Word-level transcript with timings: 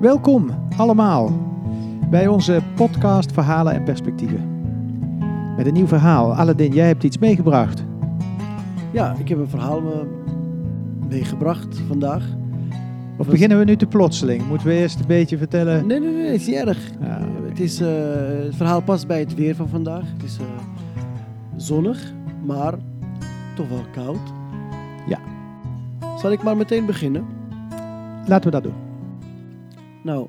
Welkom 0.00 0.50
allemaal 0.76 1.32
bij 2.10 2.26
onze 2.26 2.60
podcast 2.74 3.32
Verhalen 3.32 3.72
en 3.72 3.84
Perspectieven. 3.84 4.56
Met 5.56 5.66
een 5.66 5.72
nieuw 5.72 5.86
verhaal. 5.86 6.34
Aladdin, 6.34 6.72
jij 6.72 6.86
hebt 6.86 7.04
iets 7.04 7.18
meegebracht. 7.18 7.84
Ja, 8.92 9.14
ik 9.18 9.28
heb 9.28 9.38
een 9.38 9.48
verhaal 9.48 9.78
eh, 9.78 9.98
meegebracht 11.08 11.78
vandaag. 11.88 12.24
Of 13.10 13.16
Was- 13.16 13.26
beginnen 13.26 13.58
we 13.58 13.64
nu 13.64 13.76
te 13.76 13.86
plotseling? 13.86 14.46
Moeten 14.48 14.66
we 14.66 14.72
eerst 14.74 15.00
een 15.00 15.06
beetje 15.06 15.38
vertellen? 15.38 15.86
Nee, 15.86 16.00
nee, 16.00 16.12
nee, 16.12 16.24
het 16.30 16.40
is 16.40 16.46
niet 16.46 16.56
erg. 16.56 16.90
Ja, 17.00 17.18
Eh, 17.18 17.24
Het, 17.48 17.60
is, 17.60 17.80
eh, 17.80 17.88
het 18.44 18.54
verhaal 18.56 18.80
past 18.82 19.06
bij 19.06 19.18
het 19.18 19.34
weer 19.34 19.54
van 19.54 19.68
vandaag. 19.68 20.02
Het 20.12 20.22
is 20.22 20.38
zonnig, 21.56 22.12
maar 22.46 22.74
toch 23.54 23.68
wel 23.68 23.84
koud. 23.92 24.32
Ja. 25.08 25.18
Zal 26.18 26.32
ik 26.32 26.42
maar 26.42 26.56
meteen 26.56 26.86
beginnen? 26.86 27.24
Laten 28.26 28.44
we 28.44 28.50
dat 28.50 28.62
doen. 28.62 28.86
Nou, 30.02 30.28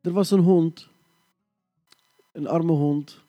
er 0.00 0.12
was 0.12 0.30
een 0.30 0.40
hond, 0.40 0.88
een 2.32 2.46
arme 2.46 2.72
hond, 2.72 3.22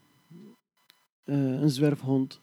eh, 1.24 1.62
een 1.62 1.70
zwerfhond, 1.70 2.40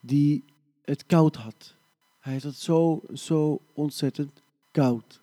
die 0.00 0.44
het 0.84 1.06
koud 1.06 1.36
had. 1.36 1.74
Hij 2.20 2.32
had 2.32 2.42
het 2.42 2.56
zo, 2.56 3.02
zo 3.12 3.60
ontzettend 3.72 4.42
koud. 4.70 5.22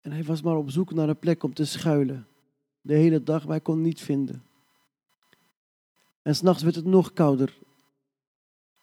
En 0.00 0.12
hij 0.12 0.24
was 0.24 0.42
maar 0.42 0.56
op 0.56 0.70
zoek 0.70 0.92
naar 0.92 1.08
een 1.08 1.18
plek 1.18 1.42
om 1.42 1.54
te 1.54 1.64
schuilen. 1.64 2.26
De 2.80 2.94
hele 2.94 3.22
dag, 3.22 3.42
maar 3.42 3.50
hij 3.50 3.60
kon 3.60 3.82
niet 3.82 4.00
vinden. 4.00 4.42
En 6.22 6.36
s'nachts 6.36 6.62
werd 6.62 6.74
het 6.74 6.84
nog 6.84 7.12
kouder. 7.12 7.58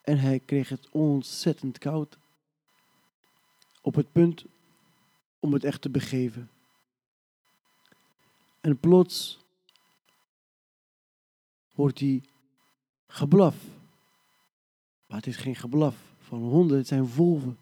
En 0.01 0.17
hij 0.17 0.39
kreeg 0.39 0.69
het 0.69 0.89
ontzettend 0.91 1.77
koud 1.77 2.17
op 3.87 3.95
het 3.95 4.11
punt 4.11 4.45
om 5.39 5.53
het 5.53 5.63
echt 5.63 5.81
te 5.81 5.89
begeven. 5.89 6.49
En 8.61 8.79
plots 8.79 9.39
hoort 11.73 11.99
hij 11.99 12.23
geblaf. 13.07 13.55
Maar 15.05 15.17
het 15.17 15.27
is 15.27 15.35
geen 15.35 15.55
geblaf 15.55 15.95
van 16.19 16.39
honden, 16.39 16.77
het 16.77 16.87
zijn 16.87 17.13
wolven. 17.13 17.57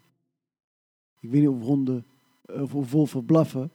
Ik 1.20 1.30
weet 1.30 1.40
niet 1.40 1.50
of 1.50 1.60
honden 1.60 2.06
of 2.46 2.90
wolven 2.90 3.24
blaffen. 3.24 3.70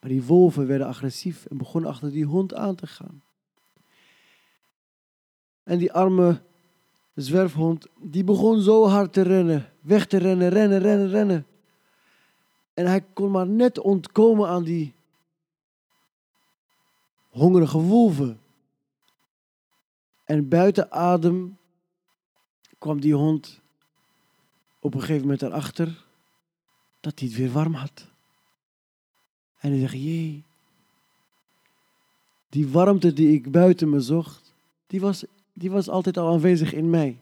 Maar 0.00 0.10
die 0.10 0.22
wolven 0.22 0.66
werden 0.66 0.86
agressief 0.86 1.46
en 1.46 1.56
begonnen 1.56 1.90
achter 1.90 2.10
die 2.10 2.24
hond 2.24 2.54
aan 2.54 2.74
te 2.74 2.86
gaan. 2.86 3.22
En 5.62 5.78
die 5.78 5.92
arme 5.92 6.42
zwerfhond, 7.22 7.86
die 7.96 8.24
begon 8.24 8.60
zo 8.60 8.86
hard 8.86 9.12
te 9.12 9.22
rennen. 9.22 9.72
Weg 9.80 10.06
te 10.06 10.16
rennen, 10.16 10.48
rennen, 10.48 10.78
rennen, 10.78 11.08
rennen. 11.08 11.46
En 12.74 12.86
hij 12.86 13.04
kon 13.12 13.30
maar 13.30 13.46
net 13.46 13.78
ontkomen 13.78 14.48
aan 14.48 14.64
die 14.64 14.94
hongerige 17.28 17.78
wolven. 17.78 18.40
En 20.24 20.48
buiten 20.48 20.92
adem 20.92 21.58
kwam 22.78 23.00
die 23.00 23.14
hond 23.14 23.60
op 24.78 24.94
een 24.94 25.00
gegeven 25.00 25.22
moment 25.22 25.42
erachter 25.42 26.04
dat 27.00 27.18
hij 27.18 27.28
het 27.28 27.36
weer 27.36 27.52
warm 27.52 27.74
had. 27.74 28.06
En 29.58 29.70
hij 29.70 29.80
zegt, 29.80 29.92
jee, 29.92 30.42
die 32.48 32.68
warmte 32.68 33.12
die 33.12 33.32
ik 33.32 33.50
buiten 33.50 33.90
me 33.90 34.00
zocht, 34.00 34.54
die 34.86 35.00
was, 35.00 35.24
die 35.52 35.70
was 35.70 35.88
altijd 35.88 36.16
al 36.16 36.32
aanwezig 36.32 36.72
in 36.72 36.90
mij. 36.90 37.18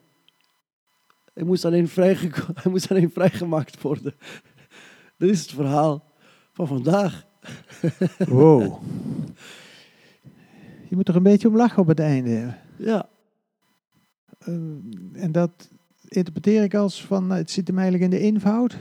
Hij 1.34 1.45
moest 1.45 1.65
alleen, 1.65 1.89
vrijgeko- 1.89 2.53
hij 2.62 2.71
moest 2.73 2.91
alleen 2.91 3.11
vrijgemaakt 3.11 3.83
worden. 3.83 4.15
Dat 5.19 5.29
is 5.29 5.41
het 5.41 5.51
verhaal 5.51 6.05
van 6.53 6.67
vandaag. 6.67 7.27
Wow. 8.29 8.83
Je 10.88 10.97
moet 10.97 11.09
er 11.09 11.17
een 11.17 11.22
beetje 11.22 11.49
om 11.49 11.56
lachen 11.56 11.83
op 11.83 11.87
het 11.88 12.00
einde. 12.00 12.55
Ja, 12.77 13.09
Eh, 14.38 14.55
en 15.12 15.33
dat 15.33 15.71
interpreteer 16.09 16.62
ik 16.62 16.75
als 16.75 17.05
van, 17.05 17.31
eh, 17.31 17.37
het 17.37 17.50
zit 17.50 17.67
hem 17.69 17.78
eigenlijk 17.78 18.12
in 18.12 18.19
de 18.19 18.25
eenvoud. 18.25 18.77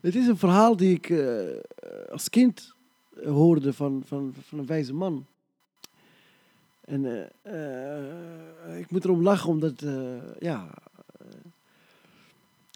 het 0.00 0.14
is 0.14 0.26
een 0.26 0.36
verhaal 0.36 0.76
die 0.76 0.94
ik 0.94 1.10
eh, 1.10 2.10
als 2.10 2.28
kind 2.30 2.74
hoorde 3.24 3.72
van, 3.72 4.02
van, 4.06 4.34
van 4.42 4.58
een 4.58 4.66
wijze 4.66 4.94
man. 4.94 5.26
En 6.84 7.30
eh, 7.42 8.70
eh, 8.70 8.78
ik 8.78 8.90
moet 8.90 9.04
erom 9.04 9.22
lachen 9.22 9.48
omdat, 9.48 9.82
eh, 9.82 10.40
ja, 10.40 10.70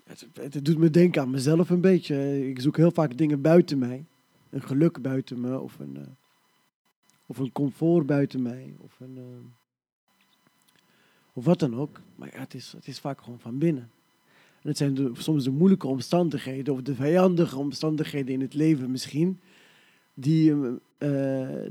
het, 0.05 0.27
het 0.35 0.65
doet 0.65 0.79
me 0.79 0.91
denken 0.91 1.23
aan 1.23 1.31
mezelf 1.31 1.71
een 1.71 1.81
beetje. 1.81 2.49
Ik 2.49 2.61
zoek 2.61 2.77
heel 2.77 2.91
vaak 2.91 3.17
dingen 3.17 3.41
buiten 3.41 3.79
mij. 3.79 4.05
Een 4.51 4.63
geluk 4.63 5.03
buiten 5.03 5.41
me 5.41 5.61
of 5.61 5.79
een, 5.79 6.17
of 7.27 7.39
een 7.39 7.53
comfort 7.53 8.07
buiten 8.07 8.43
mij. 8.43 8.75
Of, 8.79 9.01
een, 9.01 9.19
of 11.33 11.45
wat 11.45 11.59
dan 11.59 11.77
ook. 11.77 12.01
Maar 12.15 12.31
ja, 12.33 12.39
het 12.39 12.55
is, 12.55 12.73
het 12.73 12.87
is 12.87 12.99
vaak 12.99 13.21
gewoon 13.21 13.41
van 13.41 13.59
binnen. 13.59 13.91
En 14.63 14.69
het 14.69 14.77
zijn 14.77 15.17
soms 15.17 15.45
de 15.45 15.51
moeilijke 15.51 15.87
omstandigheden 15.87 16.75
of 16.75 16.83
de 16.83 16.95
vijandige 16.95 17.59
omstandigheden 17.59 18.35
in 18.35 18.41
het 18.41 18.55
leven 18.55 18.91
misschien, 18.91 19.41
die, 20.15 20.55
eh, 20.99 21.67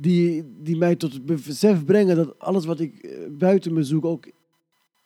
die, 0.00 0.44
die 0.62 0.76
mij 0.76 0.96
tot 0.96 1.12
het 1.12 1.24
besef 1.24 1.84
brengen 1.84 2.16
dat 2.16 2.38
alles 2.38 2.64
wat 2.64 2.80
ik 2.80 2.98
eh, 2.98 3.18
buiten 3.30 3.72
me 3.72 3.82
zoek 3.82 4.04
ook 4.04 4.30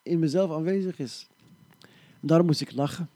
in 0.03 0.19
mezelf 0.19 0.51
aanwezig 0.51 0.99
is. 0.99 1.29
En 2.21 2.29
daarom 2.29 2.47
moest 2.47 2.61
ik 2.61 2.73
lachen. 2.73 3.09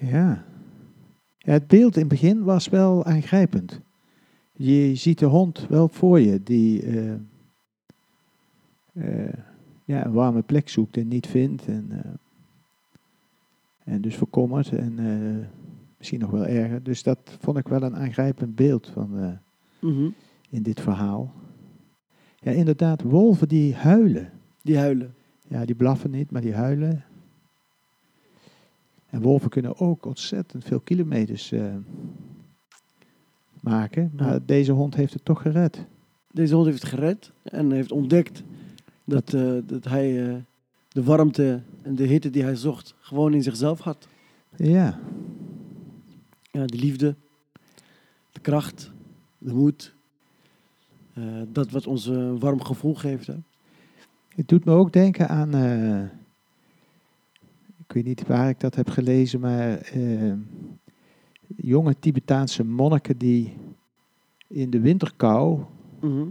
Ja. 0.00 0.44
Het 1.38 1.66
beeld 1.66 1.94
in 1.94 2.00
het 2.00 2.08
begin 2.08 2.42
was 2.42 2.68
wel 2.68 3.04
aangrijpend. 3.04 3.80
Je 4.52 4.94
ziet 4.94 5.18
de 5.18 5.26
hond 5.26 5.66
wel 5.68 5.88
voor 5.88 6.20
je 6.20 6.42
die 6.42 6.82
eh, 6.82 7.12
eh, 8.92 9.34
ja, 9.84 10.04
een 10.04 10.12
warme 10.12 10.42
plek 10.42 10.68
zoekt 10.68 10.96
en 10.96 11.08
niet 11.08 11.26
vindt. 11.26 11.66
En, 11.66 12.18
en 13.84 14.00
dus 14.00 14.14
verkommert 14.14 14.72
en 14.72 14.98
misschien 16.00 16.20
nog 16.20 16.30
wel 16.30 16.46
erger. 16.46 16.82
Dus 16.82 17.02
dat 17.02 17.18
vond 17.40 17.56
ik 17.58 17.68
wel 17.68 17.82
een 17.82 17.96
aangrijpend 17.96 18.54
beeld 18.54 18.86
van, 18.92 19.18
eh, 19.18 19.32
Mhm. 19.90 20.08
in 20.50 20.62
dit 20.62 20.80
verhaal. 20.80 21.32
Ja, 22.38 22.50
inderdaad, 22.50 23.02
wolven 23.02 23.48
die 23.48 23.74
huilen. 23.74 24.30
Die 24.62 24.78
huilen. 24.78 25.14
Ja, 25.48 25.64
die 25.64 25.74
blaffen 25.74 26.10
niet, 26.10 26.30
maar 26.30 26.42
die 26.42 26.54
huilen. 26.54 27.04
En 29.10 29.22
wolven 29.22 29.50
kunnen 29.50 29.78
ook 29.78 30.06
ontzettend 30.06 30.64
veel 30.64 30.80
kilometers 30.80 31.52
eh, 31.52 31.74
maken. 33.60 34.10
Maar 34.16 34.32
Ja. 34.32 34.38
deze 34.46 34.72
hond 34.72 34.94
heeft 34.94 35.12
het 35.12 35.24
toch 35.24 35.42
gered. 35.42 35.84
Deze 36.32 36.54
hond 36.54 36.66
heeft 36.66 36.82
het 36.82 36.90
gered 36.90 37.32
en 37.42 37.70
heeft 37.70 37.92
ontdekt 37.92 38.42
dat, 39.04 39.30
dat 39.66 39.84
hij 39.84 40.28
eh, 40.28 40.34
de 40.88 41.02
warmte 41.02 41.60
en 41.82 41.94
de 41.94 42.04
hitte 42.04 42.30
die 42.30 42.42
hij 42.42 42.56
zocht 42.56 42.94
gewoon 43.00 43.34
in 43.34 43.42
zichzelf 43.42 43.80
had. 43.80 44.08
Ja, 44.56 44.98
de 46.50 46.76
liefde, 46.76 47.14
de 48.32 48.40
kracht, 48.40 48.90
de 49.38 49.52
moed. 49.54 49.94
eh, 51.14 51.24
dat 51.48 51.70
wat 51.70 51.86
ons 51.86 52.06
een 52.06 52.38
warm 52.38 52.62
gevoel 52.64 52.94
geeft. 52.94 53.26
Hè? 53.26 53.34
het 54.34 54.48
doet 54.48 54.64
me 54.64 54.72
ook 54.72 54.92
denken 54.92 55.28
aan. 55.28 55.54
eh, 55.54 56.02
ik 57.86 57.92
weet 57.96 58.04
niet 58.04 58.26
waar 58.26 58.48
ik 58.48 58.60
dat 58.60 58.74
heb 58.74 58.88
gelezen, 58.90 59.40
maar. 59.40 59.76
eh, 59.78 60.32
jonge 61.56 61.98
Tibetaanse 61.98 62.64
monniken 62.64 63.18
die 63.18 63.56
in 64.46 64.70
de 64.70 64.80
winterkou 64.80 65.60
Mhm. 66.00 66.26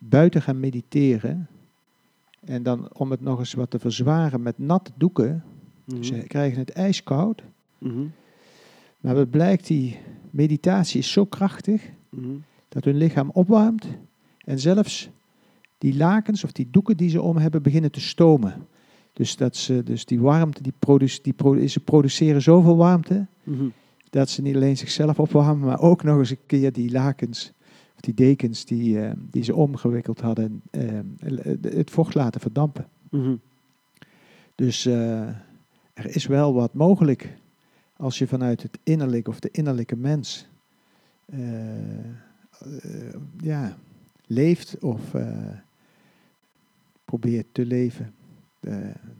buiten 0.00 0.42
gaan 0.42 0.60
mediteren. 0.60 1.48
En 2.44 2.62
dan 2.62 2.88
om 2.92 3.10
het 3.10 3.20
nog 3.20 3.38
eens 3.38 3.54
wat 3.54 3.70
te 3.70 3.78
verzwaren 3.78 4.42
met 4.42 4.58
natte 4.58 4.90
doeken. 4.96 5.44
Mhm. 5.84 6.02
Ze 6.02 6.14
krijgen 6.26 6.58
het 6.58 6.70
ijskoud. 6.70 7.42
Mhm. 7.78 8.04
Maar 9.00 9.14
wat 9.14 9.30
blijkt, 9.30 9.66
die 9.66 9.98
meditatie 10.30 10.98
is 10.98 11.12
zo 11.12 11.24
krachtig 11.24 11.82
Mhm. 12.08 12.26
dat 12.68 12.84
hun 12.84 12.96
lichaam 12.96 13.30
opwarmt. 13.32 13.86
En 14.44 14.58
zelfs 14.58 15.08
die 15.78 15.96
lakens 15.96 16.44
of 16.44 16.52
die 16.52 16.68
doeken 16.70 16.96
die 16.96 17.10
ze 17.10 17.22
om 17.22 17.36
hebben 17.36 17.62
beginnen 17.62 17.90
te 17.92 18.00
stomen. 18.00 18.66
Dus, 19.12 19.36
dat 19.36 19.56
ze, 19.56 19.82
dus 19.82 20.04
die 20.04 20.20
warmte, 20.20 20.62
die 20.62 20.72
produce, 20.78 21.18
die 21.22 21.32
produ- 21.32 21.68
ze 21.68 21.80
produceren 21.80 22.42
zoveel 22.42 22.76
warmte 22.76 23.26
Mhm. 23.42 23.64
dat 24.10 24.28
ze 24.30 24.42
niet 24.42 24.54
alleen 24.54 24.76
zichzelf 24.76 25.18
opwarmen, 25.20 25.66
maar 25.66 25.80
ook 25.80 26.02
nog 26.02 26.18
eens 26.18 26.30
een 26.30 26.38
keer 26.46 26.72
die 26.72 26.90
lakens 26.90 27.52
of 27.94 28.00
die 28.00 28.14
dekens 28.14 28.64
die, 28.64 29.00
eh, 29.00 29.12
die 29.30 29.42
ze 29.42 29.54
omgewikkeld 29.54 30.20
hadden, 30.20 30.62
eh, 30.70 30.82
het 31.62 31.90
vocht 31.90 32.14
laten 32.14 32.40
verdampen. 32.40 32.86
Mhm. 33.10 33.34
Dus 34.54 34.86
eh, 34.86 35.20
er 35.92 36.06
is 36.14 36.26
wel 36.26 36.54
wat 36.54 36.74
mogelijk 36.74 37.36
als 38.00 38.18
je 38.18 38.26
vanuit 38.26 38.62
het 38.62 38.78
innerlijke 38.82 39.30
of 39.30 39.40
de 39.40 39.50
innerlijke 39.50 39.96
mens 39.96 40.46
eh, 41.24 41.98
eh, 41.98 42.10
ja, 43.40 43.76
leeft 44.26 44.78
of 44.78 45.14
eh, 45.14 45.48
probeert 47.04 47.46
te 47.52 47.66
leven. 47.66 48.14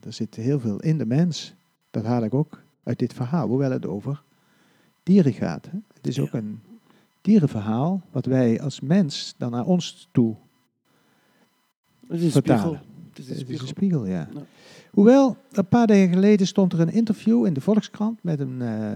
Er 0.00 0.12
zit 0.12 0.34
heel 0.34 0.60
veel 0.60 0.80
in 0.80 0.98
de 0.98 1.06
mens. 1.06 1.54
Dat 1.90 2.04
haal 2.04 2.24
ik 2.24 2.34
ook 2.34 2.62
uit 2.82 2.98
dit 2.98 3.12
verhaal, 3.12 3.48
hoewel 3.48 3.70
het 3.70 3.86
over 3.86 4.22
dieren 5.02 5.32
gaat. 5.32 5.66
Hè? 5.70 5.78
Het 5.94 6.06
is 6.06 6.18
ook 6.20 6.32
een 6.32 6.60
dierenverhaal 7.20 8.02
wat 8.10 8.26
wij 8.26 8.60
als 8.60 8.80
mens 8.80 9.34
dan 9.38 9.50
naar 9.50 9.64
ons 9.64 10.08
toe 10.12 10.36
Het 12.06 12.18
is 12.18 12.24
een 12.24 12.30
vertalen. 12.30 12.62
spiegel. 12.62 12.86
Het 13.08 13.18
is 13.18 13.28
een 13.28 13.30
Het 13.30 13.40
is 13.40 13.44
spiegel. 13.44 13.62
een 13.62 13.74
spiegel, 13.74 14.06
ja. 14.06 14.28
Ja. 14.32 14.42
Hoewel, 14.90 15.36
een 15.52 15.68
paar 15.68 15.86
dagen 15.86 16.12
geleden 16.12 16.46
stond 16.46 16.72
er 16.72 16.80
een 16.80 16.92
interview 16.92 17.46
in 17.46 17.52
de 17.52 17.60
Volkskrant 17.60 18.22
met 18.22 18.40
een 18.40 18.62
eh, 18.62 18.92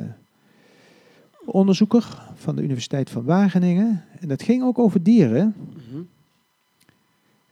onderzoeker 1.45 2.33
van 2.35 2.57
de 2.57 2.63
Universiteit 2.63 3.11
van 3.11 3.25
Wageningen. 3.25 4.05
En 4.21 4.29
dat 4.29 4.43
ging 4.43 4.63
ook 4.63 4.79
over 4.79 5.03
dieren. 5.03 5.55
Mhm. 5.57 6.03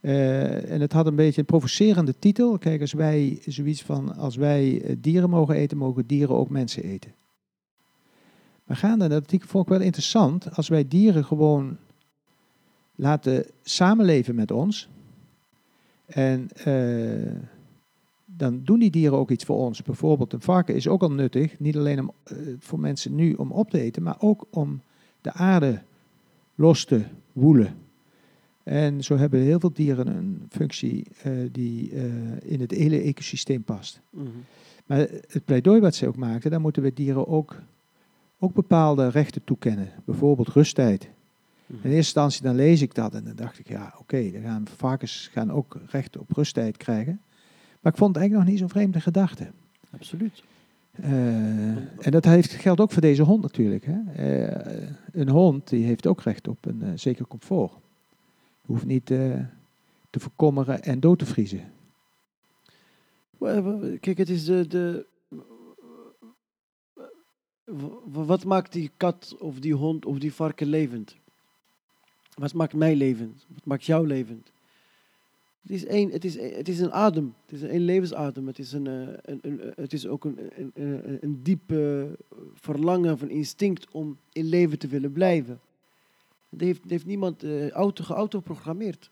Eh, 0.03 0.71
en 0.71 0.81
het 0.81 0.93
had 0.93 1.05
een 1.05 1.15
beetje 1.15 1.39
een 1.39 1.47
provocerende 1.47 2.19
titel. 2.19 2.57
Kijk, 2.57 2.81
als 2.81 2.93
wij 2.93 3.39
zoiets 3.45 3.81
van, 3.81 4.15
als 4.15 4.35
wij 4.35 4.81
eh, 4.81 4.95
dieren 4.99 5.29
mogen 5.29 5.55
eten, 5.55 5.77
mogen 5.77 6.07
dieren 6.07 6.35
ook 6.35 6.49
mensen 6.49 6.83
eten. 6.83 7.13
Maar 8.63 8.77
gaande 8.77 9.07
dat 9.07 9.21
artikel 9.21 9.47
vond 9.47 9.63
ik 9.63 9.69
wel 9.69 9.81
interessant. 9.81 10.55
Als 10.55 10.67
wij 10.67 10.87
dieren 10.87 11.25
gewoon 11.25 11.77
laten 12.95 13.45
samenleven 13.61 14.35
met 14.35 14.51
ons. 14.51 14.89
En 16.05 16.49
eh, 16.53 17.52
dan 18.37 18.61
doen 18.63 18.79
die 18.79 18.91
dieren 18.91 19.17
ook 19.17 19.31
iets 19.31 19.45
voor 19.45 19.57
ons. 19.57 19.81
Bijvoorbeeld 19.81 20.33
een 20.33 20.41
varken 20.41 20.75
is 20.75 20.87
ook 20.87 21.01
al 21.01 21.11
nuttig. 21.11 21.59
Niet 21.59 21.77
alleen 21.77 21.99
om, 21.99 22.11
eh, 22.23 22.37
voor 22.59 22.79
mensen 22.79 23.15
nu 23.15 23.33
om 23.33 23.51
op 23.51 23.69
te 23.69 23.79
eten, 23.79 24.03
maar 24.03 24.15
ook 24.19 24.45
om 24.49 24.81
de 25.21 25.31
aarde 25.33 25.81
los 26.55 26.85
te 26.85 27.03
woelen. 27.33 27.75
En 28.63 29.03
zo 29.03 29.17
hebben 29.17 29.39
heel 29.39 29.59
veel 29.59 29.73
dieren 29.73 30.07
een 30.07 30.45
functie 30.49 31.05
eh, 31.21 31.31
die 31.51 31.91
eh, 31.91 32.51
in 32.51 32.61
het 32.61 32.71
hele 32.71 33.01
ecosysteem 33.01 33.63
past. 33.63 34.01
Mhm. 34.09 34.27
Maar 34.85 34.97
het 35.27 35.45
pleidooi 35.45 35.79
wat 35.79 35.95
zij 35.95 36.07
ook 36.07 36.15
maakten, 36.15 36.51
daar 36.51 36.61
moeten 36.61 36.83
we 36.83 36.93
dieren 36.93 37.27
ook, 37.27 37.55
ook 38.39 38.53
bepaalde 38.53 39.07
rechten 39.07 39.43
toekennen. 39.43 39.89
Bijvoorbeeld 40.05 40.49
rusttijd. 40.49 41.09
Mhm. 41.65 41.75
In 41.75 41.83
eerste 41.83 41.97
instantie 41.97 42.41
dan 42.41 42.55
lees 42.55 42.81
ik 42.81 42.95
dat 42.95 43.13
en 43.13 43.23
dan 43.23 43.35
dacht 43.35 43.59
ik, 43.59 43.67
ja 43.67 43.93
oké, 43.99 44.31
dan 44.31 44.41
gaan 44.41 44.67
varkens 44.75 45.29
gaan 45.31 45.51
ook 45.51 45.77
recht 45.87 46.17
op 46.17 46.31
rusttijd 46.31 46.77
krijgen. 46.77 47.21
Maar 47.83 47.91
ik 47.91 47.97
vond 47.97 48.15
het 48.15 48.23
eigenlijk 48.23 48.33
nog 48.33 48.45
niet 48.45 48.59
zo'n 48.59 48.79
vreemde 48.79 49.01
gedachte. 49.01 49.51
Absoluut. 49.91 50.43
Eh, 50.91 52.05
en 52.05 52.11
dat 52.11 52.25
heeft, 52.25 52.51
geldt 52.51 52.79
ook 52.79 52.91
voor 52.91 53.01
deze 53.01 53.23
hond 53.23 53.41
natuurlijk. 53.41 53.85
Hè. 53.85 53.99
Eh, 54.13 54.89
een 55.11 55.29
hond 55.29 55.69
die 55.69 55.85
heeft 55.85 56.07
ook 56.07 56.21
recht 56.21 56.47
op 56.47 56.65
een 56.65 56.81
eh, 56.81 56.89
zeker 56.95 57.27
comfort. 57.27 57.71
Je 58.61 58.71
hoeft 58.71 58.85
niet 58.85 59.05
te 59.05 60.19
verkommeren 60.19 60.83
en 60.83 60.99
dood 60.99 61.19
te 61.19 61.25
vriezen. 61.25 61.71
Kijk, 63.99 64.17
het 64.17 64.29
is 64.29 64.45
de. 64.45 64.67
de 64.67 65.05
wat 68.05 68.43
maakt 68.43 68.71
die 68.71 68.91
kat 68.97 69.35
of 69.39 69.59
die 69.59 69.73
hond 69.73 70.05
of 70.05 70.19
die 70.19 70.33
varken 70.33 70.67
levend? 70.67 71.15
Wat 72.33 72.53
maakt 72.53 72.73
mij 72.73 72.95
levend? 72.95 73.45
Wat 73.47 73.65
maakt 73.65 73.85
jou 73.85 74.07
levend? 74.07 74.52
Het 75.63 75.71
is, 75.71 75.85
één, 75.85 76.11
het 76.11 76.25
is, 76.25 76.39
het 76.39 76.67
is 76.67 76.79
een 76.79 76.91
adem. 76.91 77.33
Het 77.45 77.61
is 77.61 77.61
een 77.61 77.79
levensadem. 77.79 78.47
Het 78.47 78.59
is, 78.59 78.71
een, 78.71 78.87
eh, 78.87 78.93
een, 79.21 79.39
een, 79.41 79.61
eh, 79.61 79.71
het 79.75 79.93
is 79.93 80.07
ook 80.07 80.25
een, 80.25 80.39
een, 80.55 80.71
een, 80.73 81.17
een 81.21 81.43
diep 81.43 81.71
eh, 81.71 82.03
verlangen 82.53 83.13
of 83.13 83.21
een 83.21 83.29
instinct 83.29 83.91
om 83.91 84.17
in 84.31 84.45
leven 84.45 84.79
te 84.79 84.87
willen 84.87 85.11
blijven. 85.11 85.59
Dat 86.49 86.59
heeft, 86.59 86.81
heeft 86.87 87.05
niemand 87.05 87.43
eh, 87.43 87.69
auto, 87.69 88.03
geautoprogrammeerd. 88.03 89.09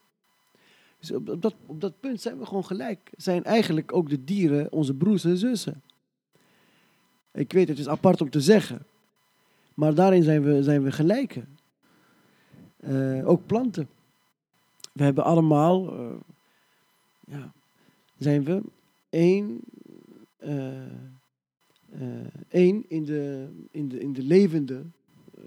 Dus 1.00 1.12
op, 1.12 1.30
op, 1.30 1.42
dat, 1.42 1.56
op 1.66 1.82
dat 1.82 2.00
punt 2.00 2.22
zijn 2.22 2.38
we 2.38 2.46
gewoon 2.46 2.66
gelijk. 2.66 3.12
Zijn 3.18 3.44
eigenlijk 3.44 3.94
ook 3.94 4.10
de 4.10 4.24
dieren 4.24 4.72
onze 4.72 4.94
broers 4.94 5.24
en 5.24 5.38
zussen. 5.38 5.82
Ik 7.34 7.54
weet, 7.54 7.68
het 7.68 7.80
is 7.80 7.88
apart 7.88 8.22
om 8.22 8.30
te 8.30 8.42
zeggen. 8.42 8.86
Maar 9.74 9.96
daarin 9.96 10.24
zijn 10.24 10.44
we, 10.44 10.64
zijn 10.64 10.84
we 10.84 10.92
gelijken. 10.92 11.58
Ook 13.24 13.46
planten. 13.46 13.90
We 14.92 15.04
hebben 15.04 15.24
allemaal, 15.24 15.94
ja, 17.28 17.54
zijn 18.18 18.44
we 18.44 18.62
één, 19.10 19.60
eh, 20.38 20.86
eh, 21.90 22.28
één 22.48 22.86
in, 22.88 23.06
de, 23.06 23.48
in, 23.72 23.88
de, 23.88 24.00
in 24.00 24.14
de 24.14 24.24
levende 24.24 24.84
eh, 25.38 25.44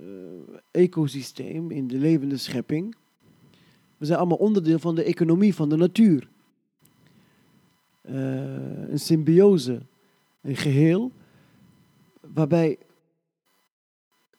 ecosysteem, 0.70 1.70
in 1.70 1.86
de 1.86 1.98
levende 1.98 2.36
schepping. 2.36 2.94
We 3.96 4.06
zijn 4.06 4.18
allemaal 4.18 4.38
onderdeel 4.38 4.78
van 4.78 4.94
de 4.94 5.02
economie 5.02 5.54
van 5.54 5.68
de 5.68 5.76
natuur. 5.76 6.28
Een 8.02 8.98
symbiose, 8.98 9.80
een 10.40 10.56
geheel, 10.56 11.12
waarbij 12.20 12.78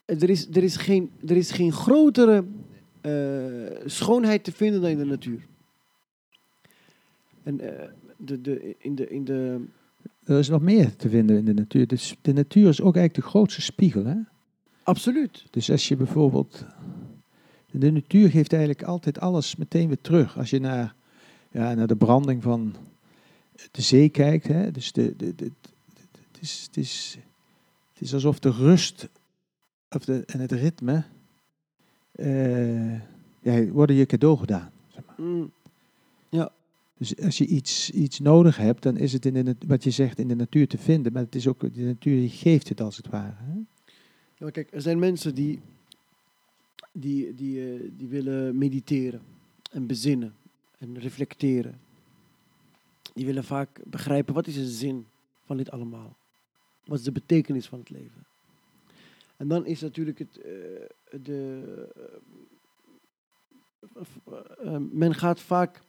er 0.06 0.30
is, 0.30 0.48
er 0.48 0.64
is, 0.64 0.76
geen, 0.76 1.12
er 1.26 1.38
is 1.38 1.52
geen 1.52 1.72
grotere 1.72 2.46
schoonheid 3.86 4.44
te 4.44 4.52
vinden 4.52 4.82
dan 4.82 4.90
in 4.90 4.98
de 4.98 5.06
natuur. 5.06 5.48
En 7.46 7.60
eh, 7.60 7.90
de, 8.18 8.42
de, 8.42 8.76
in, 8.78 8.96
de, 8.96 9.10
in 9.10 9.26
de, 9.26 9.66
Er 10.24 10.40
is 10.40 10.50
nog 10.50 10.62
meer 10.62 10.96
te 10.96 11.10
vinden 11.10 11.38
in 11.38 11.46
de 11.46 11.54
natuur. 11.54 11.88
Dus 11.88 12.16
de 12.22 12.34
natuur 12.34 12.68
is 12.68 12.82
ook 12.82 12.96
eigenlijk 12.96 13.26
de 13.26 13.32
grootste 13.32 13.62
spiegel. 13.62 14.06
Hè? 14.06 14.16
absoluut. 14.84 15.46
Dus 15.50 15.72
als 15.72 15.88
je 15.88 15.96
bijvoorbeeld. 15.96 16.66
De 17.72 17.92
natuur 17.92 18.30
geeft 18.30 18.54
eigenlijk 18.54 18.84
altijd 18.84 19.20
alles 19.20 19.56
meteen 19.56 19.88
weer 19.88 20.02
terug. 20.02 20.38
Als 20.38 20.50
je 20.50 20.60
naar, 20.60 20.96
ja, 21.52 21.74
naar 21.74 21.88
de 21.88 21.96
branding 21.96 22.44
van 22.44 22.76
de 23.72 23.82
zee 23.82 24.10
kijkt. 24.10 24.48
Hè? 24.48 24.72
Dus 24.72 24.92
de, 24.92 25.16
de, 25.16 25.36
de, 25.36 25.52
het, 26.12 26.42
is, 26.42 26.64
het, 26.68 26.78
is, 26.78 27.18
het 27.94 28.02
is 28.02 28.14
alsof 28.14 28.40
de 28.40 28.52
rust 28.52 29.10
of 29.90 30.06
de, 30.06 30.24
en 30.26 30.40
het 30.40 30.52
ritme. 30.52 31.04
ja, 33.42 33.66
worden 33.66 33.96
je 33.96 34.06
cadeau 34.06 34.38
gedaan. 34.38 34.72
Zeg 34.94 35.04
maar. 35.06 35.28
Mm, 35.28 35.52
Dus 36.98 37.18
als 37.18 37.38
je 37.38 37.46
iets, 37.46 37.90
iets 37.92 38.20
nodig 38.20 38.58
hebt, 38.58 38.84
dan 38.84 38.98
is 38.98 39.14
het 39.14 39.26
in 39.26 39.46
de, 39.46 39.56
wat 39.68 39.84
je 39.84 39.92
zegt 39.92 40.20
in 40.20 40.28
de 40.28 40.36
natuur 40.36 40.68
te 40.68 40.78
vinden. 40.78 41.14
Maar 41.14 41.24
het 41.24 41.36
is 41.36 41.48
ook 41.48 41.74
de 41.74 41.82
natuur 41.82 42.20
die 42.20 42.30
geeft 42.30 42.70
het 42.70 42.82
als 42.82 42.98
het 42.98 43.08
ware. 43.08 43.36
Hè? 43.38 43.60
Ja, 44.38 44.50
kijk, 44.50 44.74
er 44.74 44.82
zijn 44.82 45.00
mensen 45.00 45.36
die, 45.36 45.62
die, 46.92 47.34
die, 47.34 47.74
eh, 47.74 47.90
die 47.98 48.08
willen 48.08 48.58
mediteren 48.58 49.22
en 49.72 49.88
bezinnen 49.88 50.36
en 50.78 51.00
reflecteren. 51.00 51.80
Die 53.14 53.26
willen 53.26 53.44
vaak 53.44 53.82
begrijpen 53.86 54.34
wat 54.34 54.48
is 54.48 54.56
de 54.56 54.68
zin 54.68 55.06
van 55.46 55.58
dit 55.58 55.72
allemaal. 55.72 56.16
Wat 56.86 57.00
is 57.00 57.04
de 57.04 57.12
betekenis 57.12 57.68
van 57.68 57.80
het 57.80 57.90
leven. 57.90 58.26
En 59.38 59.48
dan 59.48 59.66
is 59.66 59.82
natuurlijk 59.82 60.20
het, 60.20 60.38
eh, 60.38 60.52
de, 61.22 61.88
eh, 64.64 64.78
men 64.92 65.16
gaat 65.16 65.40
vaak 65.40 65.82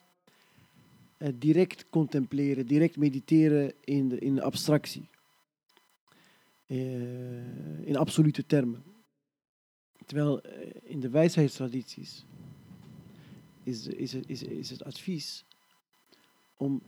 direct 1.35 1.87
contempleren, 1.91 2.67
direct 2.67 2.97
mediteren 2.97 3.73
in 3.85 4.09
de, 4.09 4.19
in 4.19 4.41
abstractie 4.43 5.09
eh, 6.67 7.87
in 7.87 7.97
absolute 7.97 8.47
termen. 8.47 8.83
Terwijl 10.07 10.41
eh, 10.43 10.71
in 10.83 11.01
de 11.01 11.09
wijsheidstradities 11.09 12.25
is, 13.63 13.87
is, 13.87 14.15
is, 14.15 14.43
is 14.43 14.71
het 14.71 14.85
advies 14.85 15.45
om 16.57 16.83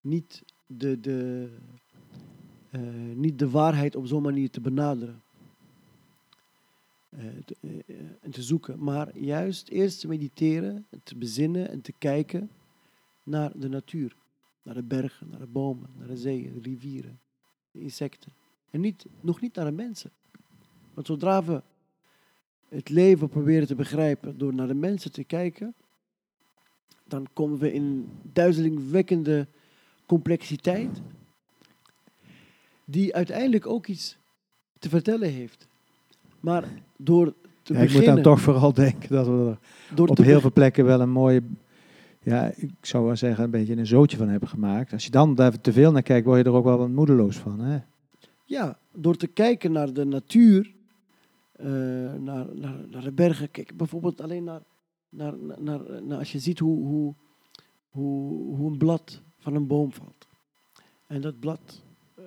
niet 0.00 0.42
de, 0.66 1.00
de, 1.00 1.48
eh, 2.70 2.80
niet 3.14 3.38
de 3.38 3.50
waarheid 3.50 3.96
op 3.96 4.06
zo'n 4.06 4.22
manier 4.22 4.50
te 4.50 4.60
benaderen. 4.60 5.20
eh, 7.10 7.24
te- 7.44 7.56
eh, 7.60 7.78
eh, 8.22 8.30
te 8.30 8.42
zoeken, 8.42 8.82
maar 8.84 9.18
juist 9.18 9.68
eerst 9.68 10.00
te 10.00 10.08
mediteren, 10.08 10.86
en 10.90 11.00
te 11.02 11.16
bezinnen 11.16 11.68
en 11.70 11.80
te 11.80 11.92
kijken 11.98 12.50
naar 13.26 13.52
de 13.54 13.68
natuur. 13.68 14.16
Naar 14.62 14.74
de 14.74 14.82
bergen, 14.82 15.28
naar 15.30 15.40
de 15.40 15.46
bomen, 15.46 15.90
naar 15.98 16.08
de 16.08 16.16
zeeën, 16.16 16.52
de 16.52 16.60
rivieren, 16.60 17.20
de 17.70 17.80
insecten. 17.80 18.32
En 18.70 18.80
niet, 18.80 19.06
nog 19.20 19.40
niet 19.40 19.54
naar 19.54 19.64
de 19.64 19.72
mensen. 19.72 20.10
Want 20.94 21.06
zodra 21.06 21.44
we 21.44 21.62
het 22.68 22.88
leven 22.88 23.28
proberen 23.28 23.66
te 23.66 23.74
begrijpen 23.74 24.38
door 24.38 24.54
naar 24.54 24.66
de 24.66 24.74
mensen 24.74 25.12
te 25.12 25.24
kijken, 25.24 25.74
dan 27.04 27.26
komen 27.32 27.58
we 27.58 27.72
in 27.72 28.08
duizelingwekkende 28.22 29.46
complexiteit, 30.06 31.00
die 32.84 33.14
uiteindelijk 33.14 33.66
ook 33.66 33.86
iets 33.86 34.16
te 34.78 34.88
vertellen 34.88 35.32
heeft. 35.32 35.68
Maar 36.40 36.64
door 36.96 37.34
te 37.62 37.72
Ja, 37.72 37.80
ik 37.80 37.84
moet 37.84 37.98
beginnen, 37.98 38.22
dan 38.22 38.34
toch 38.34 38.40
vooral 38.40 38.72
denken 38.72 39.08
dat 39.08 39.26
we 39.26 39.32
er 39.32 39.58
door 39.94 40.08
op 40.08 40.16
heel 40.16 40.40
veel 40.40 40.52
plekken 40.52 40.84
wel 40.84 41.00
een 41.00 41.10
mooie, 41.10 41.42
ja, 42.26 42.52
ik 42.56 42.72
zou 42.80 43.04
wel 43.04 43.16
zeggen, 43.16 43.44
een 43.44 43.50
beetje 43.50 43.76
een 43.76 43.86
zootje 43.86 44.16
van 44.16 44.28
hebben 44.28 44.48
gemaakt. 44.48 44.92
Als 44.92 45.04
je 45.04 45.10
dan 45.10 45.34
daar 45.34 45.60
te 45.60 45.72
veel 45.72 45.92
naar 45.92 46.02
kijkt, 46.02 46.26
word 46.26 46.38
je 46.38 46.44
er 46.44 46.56
ook 46.56 46.64
wel 46.64 46.78
wat 46.78 46.88
moedeloos 46.88 47.36
van. 47.36 47.60
Hè? 47.60 47.78
Ja, 48.44 48.78
door 48.92 49.16
te 49.16 49.26
kijken 49.26 49.72
naar 49.72 49.92
de 49.92 50.04
natuur, 50.04 50.74
eh, 51.52 51.66
naar, 52.14 52.46
naar, 52.54 52.88
naar 52.90 53.02
de 53.02 53.12
bergen. 53.12 53.50
Kijk, 53.50 53.76
bijvoorbeeld 53.76 54.20
alleen 54.20 54.44
naar, 54.44 54.62
naar, 55.08 55.34
naar, 55.58 56.02
naar, 56.02 56.18
als 56.18 56.32
je 56.32 56.38
ziet 56.38 56.58
hoe, 56.58 56.86
hoe, 56.86 57.14
hoe, 57.90 58.56
hoe 58.56 58.70
een 58.70 58.78
blad 58.78 59.22
van 59.38 59.54
een 59.54 59.66
boom 59.66 59.92
valt. 59.92 60.28
En 61.06 61.20
dat 61.20 61.40
blad 61.40 61.82
eh, 62.14 62.24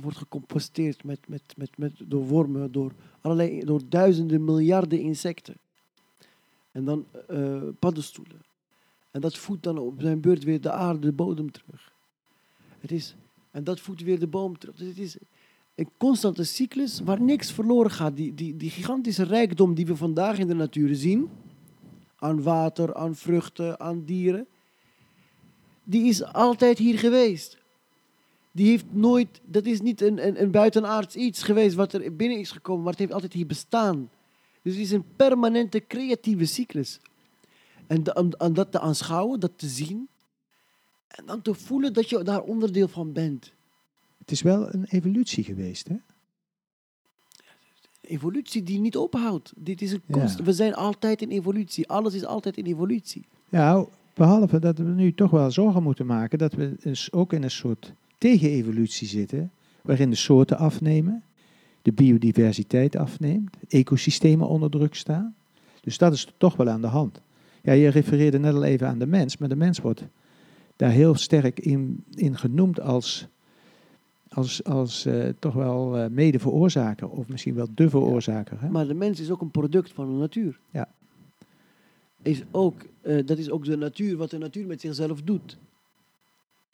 wordt 0.00 0.16
gecomposteerd 0.16 1.04
met, 1.04 1.28
met, 1.28 1.42
met, 1.56 1.78
met, 1.78 1.92
door 2.06 2.26
wormen, 2.26 2.72
door, 2.72 2.92
allerlei, 3.20 3.64
door 3.64 3.80
duizenden, 3.88 4.44
miljarden 4.44 5.00
insecten. 5.00 5.56
En 6.72 6.84
dan 6.84 7.06
eh, 7.28 7.62
paddenstoelen. 7.78 8.48
En 9.10 9.20
dat 9.20 9.36
voedt 9.36 9.62
dan 9.62 9.78
op 9.78 10.00
zijn 10.00 10.20
beurt 10.20 10.44
weer 10.44 10.60
de 10.60 10.70
aarde, 10.70 11.00
de 11.00 11.12
bodem 11.12 11.50
terug. 11.50 11.92
Het 12.78 12.92
is, 12.92 13.16
en 13.50 13.64
dat 13.64 13.80
voedt 13.80 14.02
weer 14.02 14.18
de 14.18 14.26
boom 14.26 14.58
terug. 14.58 14.76
Dus 14.76 14.88
het 14.88 14.98
is 14.98 15.16
een 15.74 15.90
constante 15.96 16.44
cyclus 16.44 17.00
waar 17.00 17.20
niks 17.20 17.52
verloren 17.52 17.90
gaat. 17.90 18.16
Die, 18.16 18.34
die, 18.34 18.56
die 18.56 18.70
gigantische 18.70 19.24
rijkdom 19.24 19.74
die 19.74 19.86
we 19.86 19.96
vandaag 19.96 20.38
in 20.38 20.46
de 20.46 20.54
natuur 20.54 20.94
zien, 20.94 21.28
aan 22.16 22.42
water, 22.42 22.94
aan 22.94 23.14
vruchten, 23.14 23.80
aan 23.80 24.04
dieren, 24.04 24.46
die 25.84 26.04
is 26.04 26.24
altijd 26.24 26.78
hier 26.78 26.98
geweest. 26.98 27.58
Die 28.52 28.66
heeft 28.66 28.84
nooit, 28.90 29.40
dat 29.44 29.64
is 29.64 29.80
niet 29.80 30.00
een, 30.00 30.26
een, 30.26 30.42
een 30.42 30.50
buitenaards 30.50 31.16
iets 31.16 31.42
geweest 31.42 31.74
wat 31.74 31.92
er 31.92 32.16
binnen 32.16 32.38
is 32.38 32.50
gekomen, 32.50 32.82
maar 32.82 32.90
het 32.90 33.00
heeft 33.00 33.12
altijd 33.12 33.32
hier 33.32 33.46
bestaan. 33.46 34.10
Dus 34.62 34.72
het 34.72 34.82
is 34.82 34.90
een 34.90 35.04
permanente 35.16 35.86
creatieve 35.86 36.44
cyclus. 36.44 37.00
En 37.90 38.16
om, 38.16 38.32
om 38.38 38.54
dat 38.54 38.72
te 38.72 38.80
aanschouwen, 38.80 39.40
dat 39.40 39.52
te 39.56 39.68
zien, 39.68 40.08
en 41.08 41.26
dan 41.26 41.42
te 41.42 41.54
voelen 41.54 41.92
dat 41.92 42.08
je 42.08 42.22
daar 42.22 42.42
onderdeel 42.42 42.88
van 42.88 43.12
bent. 43.12 43.52
Het 44.18 44.30
is 44.30 44.42
wel 44.42 44.74
een 44.74 44.84
evolutie 44.84 45.44
geweest, 45.44 45.88
hè? 45.88 45.96
Evolutie 48.00 48.62
die 48.62 48.78
niet 48.78 48.96
ophoudt. 48.96 49.52
Dit 49.56 49.82
is 49.82 49.92
een 49.92 50.02
Ja. 50.06 50.36
We 50.44 50.52
zijn 50.52 50.74
altijd 50.74 51.22
in 51.22 51.30
evolutie. 51.30 51.88
Alles 51.88 52.14
is 52.14 52.24
altijd 52.24 52.56
in 52.56 52.64
evolutie. 52.64 53.26
Nou, 53.48 53.88
behalve 54.14 54.58
dat 54.58 54.78
we 54.78 54.84
nu 54.84 55.14
toch 55.14 55.30
wel 55.30 55.50
zorgen 55.50 55.82
moeten 55.82 56.06
maken 56.06 56.38
dat 56.38 56.52
we 56.52 56.76
dus 56.82 57.12
ook 57.12 57.32
in 57.32 57.42
een 57.42 57.50
soort 57.50 57.92
tegenevolutie 58.18 59.08
zitten, 59.08 59.50
waarin 59.82 60.10
de 60.10 60.16
soorten 60.16 60.58
afnemen, 60.58 61.22
de 61.82 61.92
biodiversiteit 61.92 62.96
afneemt, 62.96 63.56
ecosystemen 63.68 64.48
onder 64.48 64.70
druk 64.70 64.94
staan. 64.94 65.34
Dus 65.80 65.98
dat 65.98 66.12
is 66.12 66.32
toch 66.36 66.56
wel 66.56 66.68
aan 66.68 66.80
de 66.80 66.86
hand. 66.86 67.20
Ja, 67.62 67.72
je 67.72 67.88
refereerde 67.88 68.38
net 68.38 68.54
al 68.54 68.64
even 68.64 68.88
aan 68.88 68.98
de 68.98 69.06
mens, 69.06 69.36
maar 69.36 69.48
de 69.48 69.56
mens 69.56 69.78
wordt 69.78 70.04
daar 70.76 70.90
heel 70.90 71.14
sterk 71.14 71.60
in, 71.60 72.04
in 72.14 72.36
genoemd 72.36 72.80
als, 72.80 73.26
als, 74.28 74.64
als 74.64 75.06
eh, 75.06 75.28
toch 75.38 75.54
wel 75.54 75.98
eh, 75.98 76.10
mede 76.10 76.38
veroorzaker, 76.38 77.08
of 77.08 77.28
misschien 77.28 77.54
wel 77.54 77.66
de 77.74 77.90
veroorzaker. 77.90 78.60
Hè? 78.60 78.68
Maar 78.68 78.86
de 78.86 78.94
mens 78.94 79.20
is 79.20 79.30
ook 79.30 79.40
een 79.40 79.50
product 79.50 79.92
van 79.92 80.12
de 80.12 80.18
natuur. 80.18 80.60
Ja. 80.70 80.88
Is 82.22 82.42
ook, 82.50 82.82
eh, 83.00 83.26
dat 83.26 83.38
is 83.38 83.50
ook 83.50 83.64
de 83.64 83.76
natuur, 83.76 84.16
wat 84.16 84.30
de 84.30 84.38
natuur 84.38 84.66
met 84.66 84.80
zichzelf 84.80 85.22
doet. 85.22 85.58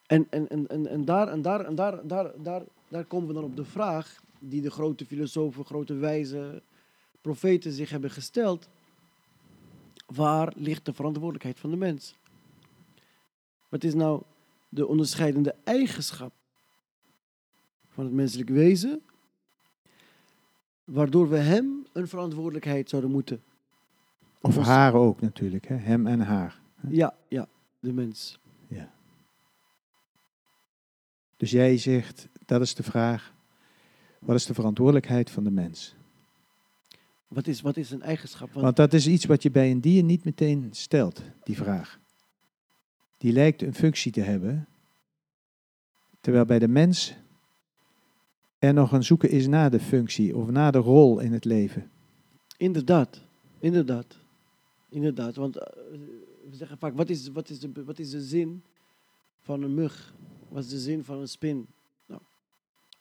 En, 0.07 0.27
en, 0.31 0.49
en, 0.49 0.67
en, 0.67 0.87
en, 0.87 1.05
daar, 1.05 1.29
en, 1.29 1.43
daar, 1.43 1.65
en 1.65 1.75
daar, 1.75 2.07
daar, 2.07 2.31
daar, 2.43 2.63
daar 2.89 3.05
komen 3.05 3.29
we 3.29 3.35
dan 3.35 3.45
op 3.45 3.57
de 3.57 3.65
vraag 3.65 4.23
die 4.39 4.63
de 4.63 4.71
grote 4.71 5.05
filosofen, 5.05 5.65
grote 5.65 5.95
wijze 5.95 6.63
profeten 7.21 7.73
zich 7.73 7.91
hebben 7.91 8.11
gesteld. 8.11 8.69
Waar 10.07 10.53
ligt 10.57 10.85
de 10.85 10.93
verantwoordelijkheid 10.93 11.61
van 11.61 11.71
de 11.71 11.77
mens? 11.77 12.17
Wat 13.69 13.85
is 13.85 13.95
nou 13.95 14.23
de 14.69 14.87
onderscheidende 14.87 15.55
eigenschap 15.65 16.33
van 17.89 18.05
het 18.05 18.15
menselijk 18.15 18.49
wezen, 18.49 19.03
waardoor 20.85 21.29
we 21.29 21.37
hem 21.37 21.87
een 21.93 22.09
verantwoordelijkheid 22.09 22.89
zouden 22.89 23.11
moeten. 23.11 23.43
Of 24.41 24.57
haar 24.57 24.95
ook 24.95 25.21
natuurlijk, 25.21 25.69
hè? 25.69 25.77
hem 25.77 26.07
en 26.07 26.21
haar. 26.21 26.61
Ja, 26.89 27.15
ja, 27.29 27.49
de 27.81 27.93
mens. 27.93 28.41
Ja. 28.69 28.93
Dus 31.37 31.51
jij 31.51 31.79
zegt, 31.79 32.29
dat 32.45 32.61
is 32.61 32.75
de 32.75 32.83
vraag, 32.83 33.35
wat 34.19 34.37
is 34.37 34.47
de 34.47 34.55
verantwoordelijkheid 34.55 35.31
van 35.31 35.45
de 35.45 35.51
mens? 35.51 35.96
Wat 37.29 37.47
is, 37.47 37.61
wat 37.61 37.77
is 37.77 37.91
een 37.91 38.03
eigenschap? 38.03 38.51
Want, 38.53 38.65
Want 38.65 38.77
dat 38.77 38.93
is 38.93 39.07
iets 39.07 39.25
wat 39.25 39.43
je 39.43 39.51
bij 39.51 39.71
een 39.71 39.81
dier 39.81 40.03
niet 40.03 40.25
meteen 40.25 40.69
stelt, 40.73 41.23
die 41.45 41.57
vraag. 41.57 41.99
Die 43.19 43.33
lijkt 43.33 43.63
een 43.63 43.75
functie 43.75 44.13
te 44.13 44.21
hebben, 44.21 44.69
terwijl 46.21 46.45
bij 46.45 46.59
de 46.59 46.69
mens 46.69 47.15
er 48.59 48.75
nog 48.75 48.93
een 48.93 49.05
zoeken 49.05 49.31
is 49.31 49.47
naar 49.47 49.71
de 49.71 49.81
functie 49.81 50.37
of 50.37 50.51
naar 50.51 50.73
de 50.73 50.79
rol 50.79 51.19
in 51.19 51.33
het 51.33 51.45
leven. 51.45 51.91
inderdaad, 52.57 53.21
inderdaad, 53.59 54.17
inderdaad. 54.89 55.37
Want 55.37 55.57
eh, 55.57 55.67
we 56.51 56.57
zeggen 56.57 56.79
vaak, 56.79 56.97
wat 56.97 57.09
is, 57.09 57.29
wat, 57.29 57.49
is 57.51 57.61
de, 57.61 57.85
wat 57.85 57.99
is 57.99 58.11
de 58.11 58.23
zin 58.23 58.63
van 59.41 59.63
een 59.63 59.75
mug? 59.75 60.15
Wat 60.49 60.65
is 60.65 60.71
de 60.71 60.79
zin 60.79 61.05
van 61.05 61.21
een 61.21 61.29
spin? 61.29 61.67
Nou, 62.07 62.21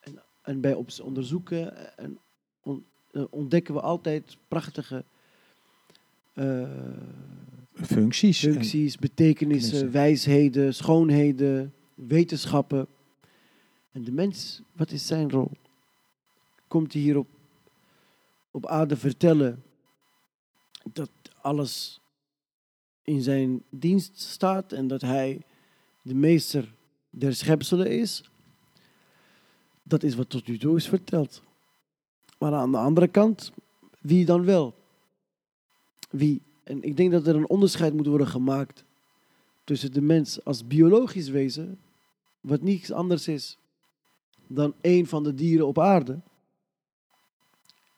en, 0.00 0.22
en 0.42 0.60
bij 0.60 0.84
onderzoeken 1.02 1.96
en 1.98 2.18
on- 2.62 2.84
ontdekken 3.30 3.74
we 3.74 3.80
altijd 3.80 4.36
prachtige 4.48 5.04
eh, 6.32 6.68
Functies. 7.74 8.40
functies, 8.40 8.96
betekenissen, 8.96 9.70
Betekenissen. 9.70 9.90
wijsheden, 9.90 10.74
schoonheden, 10.74 11.74
wetenschappen. 11.94 12.86
En 13.92 14.04
de 14.04 14.12
mens, 14.12 14.60
wat 14.72 14.90
is 14.90 15.06
zijn 15.06 15.30
rol? 15.30 15.50
Komt 16.68 16.92
hij 16.92 17.02
hier 17.02 17.16
op, 17.18 17.28
op 18.50 18.66
aarde 18.66 18.96
vertellen 18.96 19.62
dat 20.92 21.10
alles 21.40 22.00
in 23.02 23.22
zijn 23.22 23.62
dienst 23.70 24.20
staat 24.20 24.72
en 24.72 24.86
dat 24.86 25.00
hij 25.00 25.40
de 26.02 26.14
meester 26.14 26.74
der 27.10 27.34
schepselen 27.34 27.90
is? 27.90 28.30
Dat 29.82 30.02
is 30.02 30.14
wat 30.14 30.30
tot 30.30 30.46
nu 30.46 30.58
toe 30.58 30.76
is 30.76 30.88
verteld. 30.88 31.42
Maar 32.38 32.52
aan 32.52 32.72
de 32.72 32.78
andere 32.78 33.08
kant, 33.08 33.52
wie 34.00 34.24
dan 34.24 34.44
wel? 34.44 34.74
Wie? 36.10 36.42
En 36.64 36.82
ik 36.82 36.96
denk 36.96 37.12
dat 37.12 37.26
er 37.26 37.36
een 37.36 37.48
onderscheid 37.48 37.94
moet 37.94 38.06
worden 38.06 38.26
gemaakt 38.26 38.84
tussen 39.64 39.92
de 39.92 40.00
mens 40.00 40.44
als 40.44 40.66
biologisch 40.66 41.28
wezen, 41.28 41.78
wat 42.40 42.62
niets 42.62 42.92
anders 42.92 43.28
is 43.28 43.58
dan 44.46 44.74
een 44.80 45.06
van 45.06 45.22
de 45.22 45.34
dieren 45.34 45.66
op 45.66 45.78
aarde, 45.78 46.20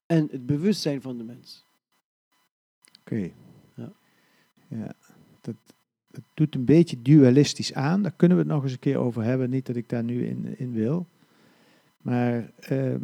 en 0.09 0.28
het 0.30 0.47
bewustzijn 0.47 1.02
van 1.02 1.18
de 1.18 1.25
mens. 1.25 1.64
Oké. 3.00 3.30
Ja. 3.75 3.92
Ja, 4.68 4.95
dat, 5.40 5.54
dat 6.11 6.23
doet 6.35 6.54
een 6.54 6.64
beetje 6.64 7.02
dualistisch 7.02 7.75
aan. 7.75 8.02
Daar 8.02 8.12
kunnen 8.12 8.37
we 8.37 8.42
het 8.42 8.52
nog 8.52 8.62
eens 8.62 8.73
een 8.73 8.78
keer 8.78 8.97
over 8.97 9.23
hebben. 9.23 9.50
Niet 9.50 9.66
dat 9.66 9.76
ik 9.76 9.88
daar 9.88 10.04
nu 10.04 10.26
in, 10.26 10.59
in 10.59 10.73
wil. 10.73 11.07
Maar 12.02 12.52
ehm, 12.59 13.00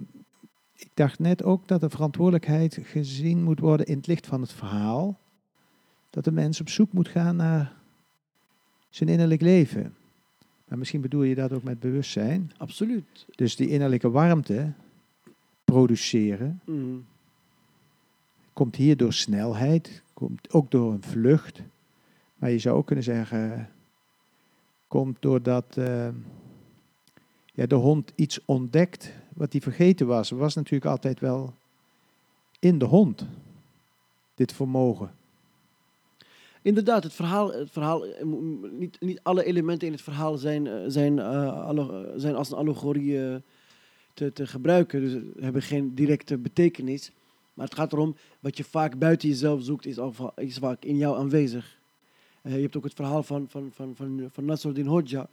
ik 0.76 0.88
dacht 0.94 1.18
net 1.18 1.42
ook 1.42 1.68
dat 1.68 1.80
de 1.80 1.90
verantwoordelijkheid 1.90 2.78
gezien 2.82 3.42
moet 3.42 3.60
worden 3.60 3.86
in 3.86 3.96
het 3.96 4.06
licht 4.06 4.26
van 4.26 4.40
het 4.40 4.52
verhaal. 4.52 5.18
Dat 6.10 6.24
de 6.24 6.32
mens 6.32 6.60
op 6.60 6.68
zoek 6.68 6.92
moet 6.92 7.08
gaan 7.08 7.36
naar 7.36 7.72
zijn 8.90 9.08
innerlijk 9.08 9.40
leven. 9.40 9.94
Maar 10.68 10.78
misschien 10.78 11.00
bedoel 11.00 11.22
je 11.22 11.34
dat 11.34 11.52
ook 11.52 11.62
met 11.62 11.80
bewustzijn. 11.80 12.52
Absoluut. 12.56 13.26
Dus 13.34 13.56
die 13.56 13.68
innerlijke 13.68 14.10
warmte 14.10 14.72
produceren 15.64 16.60
Mhm. 16.64 16.96
komt 18.52 18.76
hier 18.76 18.96
door 18.96 19.12
snelheid, 19.12 20.02
komt 20.14 20.52
ook 20.52 20.70
door 20.70 20.92
een 20.92 21.02
vlucht. 21.02 21.60
Maar 22.36 22.50
je 22.50 22.58
zou 22.58 22.76
ook 22.76 22.86
kunnen 22.86 23.04
zeggen, 23.04 23.68
komt 24.88 25.16
doordat 25.20 25.76
eh, 25.76 26.08
ja, 27.54 27.66
de 27.66 27.74
hond 27.74 28.12
iets 28.14 28.40
ontdekt 28.44 29.12
wat 29.34 29.52
hij 29.52 29.60
vergeten 29.60 30.06
was. 30.06 30.30
Was 30.30 30.54
natuurlijk 30.54 30.90
altijd 30.90 31.20
wel 31.20 31.54
in 32.58 32.78
de 32.78 32.84
hond 32.84 33.26
dit 34.34 34.52
vermogen. 34.52 35.10
Inderdaad, 36.62 37.02
het 37.02 37.12
verhaal, 37.12 37.52
het 37.52 37.70
verhaal 37.70 38.06
eh, 38.06 38.24
niet, 38.70 39.00
niet 39.00 39.20
alle 39.22 39.44
elementen 39.44 39.86
in 39.86 39.92
het 39.92 40.02
verhaal 40.02 40.36
zijn, 40.36 40.66
eh, 40.66 40.74
zijn, 40.86 41.18
eh, 41.18 41.70
zijn 42.16 42.34
als 42.34 42.50
een 42.50 42.56
allegorie 42.56 43.18
te, 44.14 44.32
te 44.32 44.46
gebruiken. 44.46 45.00
Dus 45.00 45.22
hebben 45.40 45.62
geen 45.62 45.94
directe 45.94 46.36
betekenis. 46.36 47.10
Maar 47.54 47.66
het 47.66 47.74
gaat 47.74 47.92
erom, 47.92 48.16
wat 48.40 48.56
je 48.56 48.64
vaak 48.64 48.98
buiten 48.98 49.28
jezelf 49.28 49.62
zoekt, 49.62 49.86
is, 49.86 49.98
al, 49.98 50.14
vaak 50.36 50.84
in 50.84 50.96
jou 50.96 51.18
aanwezig. 51.18 51.78
Je 52.42 52.50
hebt 52.50 52.76
ook 52.76 52.84
het 52.84 52.94
verhaal 52.94 53.22
van, 53.22 53.46
van, 53.48 53.70
van, 53.72 53.92
van, 53.96 54.28
van 54.32 54.44
Nasruddin 54.44 54.86
Hodja. 54.86 55.28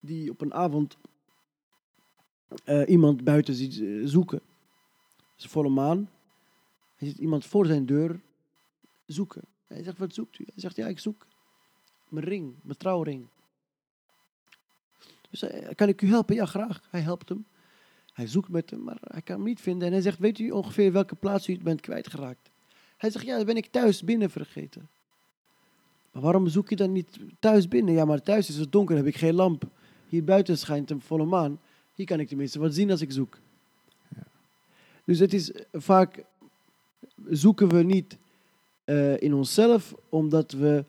Die 0.00 0.30
op 0.30 0.40
een 0.40 0.54
avond 0.54 0.96
eh, 2.64 2.82
iemand 2.88 3.24
buiten 3.24 3.54
ziet 3.54 3.80
eh, 3.80 4.00
zoeken. 4.04 4.40
Het 5.16 5.44
is 5.44 5.46
volle 5.46 5.68
maan. 5.68 6.10
Hij 6.96 7.08
ziet 7.08 7.18
iemand 7.18 7.44
voor 7.44 7.66
zijn 7.66 7.86
deur 7.86 8.20
zoeken. 9.06 9.42
Hij 9.66 9.82
zegt, 9.82 9.98
wat 9.98 10.14
zoekt 10.14 10.38
u? 10.38 10.44
Hij 10.44 10.60
zegt, 10.60 10.76
ja, 10.76 10.86
ik 10.86 10.98
zoek 10.98 11.26
mijn 12.08 12.24
ring, 12.24 12.54
mijn 12.62 12.78
trouwring. 12.78 13.26
Dus 15.30 15.40
hij, 15.40 15.74
kan 15.74 15.88
ik 15.88 16.02
u 16.02 16.08
helpen? 16.08 16.34
Ja, 16.34 16.46
graag. 16.46 16.80
Hij 16.90 17.00
helpt 17.00 17.28
hem. 17.28 17.46
Hij 18.12 18.26
zoekt 18.26 18.48
met 18.48 18.70
hem, 18.70 18.82
maar 18.82 18.98
hij 19.00 19.22
kan 19.22 19.36
hem 19.36 19.44
niet 19.44 19.60
vinden. 19.60 19.86
En 19.86 19.92
hij 19.92 20.02
zegt, 20.02 20.18
weet 20.18 20.38
u 20.38 20.50
ongeveer 20.50 20.92
welke 20.92 21.14
plaats 21.14 21.48
u 21.48 21.58
bent 21.58 21.80
kwijtgeraakt? 21.80 22.50
Hij 22.96 23.10
zegt, 23.10 23.24
ja, 23.24 23.36
dan 23.36 23.46
ben 23.46 23.56
ik 23.56 23.66
thuis 23.66 24.02
binnen 24.02 24.30
vergeten. 24.30 24.88
Maar 26.12 26.22
waarom 26.22 26.48
zoek 26.48 26.68
je 26.68 26.76
dan 26.76 26.92
niet 26.92 27.18
thuis 27.38 27.68
binnen? 27.68 27.94
Ja, 27.94 28.04
maar 28.04 28.22
thuis 28.22 28.48
is 28.48 28.56
het 28.56 28.72
donker, 28.72 28.96
heb 28.96 29.06
ik 29.06 29.16
geen 29.16 29.34
lamp. 29.34 29.64
Hier 30.08 30.24
buiten 30.24 30.58
schijnt 30.58 30.90
een 30.90 31.00
volle 31.00 31.24
maan. 31.24 31.60
Hier 31.94 32.06
kan 32.06 32.20
ik 32.20 32.28
tenminste 32.28 32.58
wat 32.58 32.74
zien 32.74 32.90
als 32.90 33.00
ik 33.00 33.12
zoek. 33.12 33.38
Ja. 34.14 34.22
Dus 35.04 35.18
het 35.18 35.32
is 35.32 35.52
vaak 35.72 36.24
zoeken 37.28 37.68
we 37.68 37.82
niet 37.82 38.16
eh, 38.84 39.20
in 39.20 39.34
onszelf 39.34 39.94
omdat 40.08 40.52
we 40.52 40.84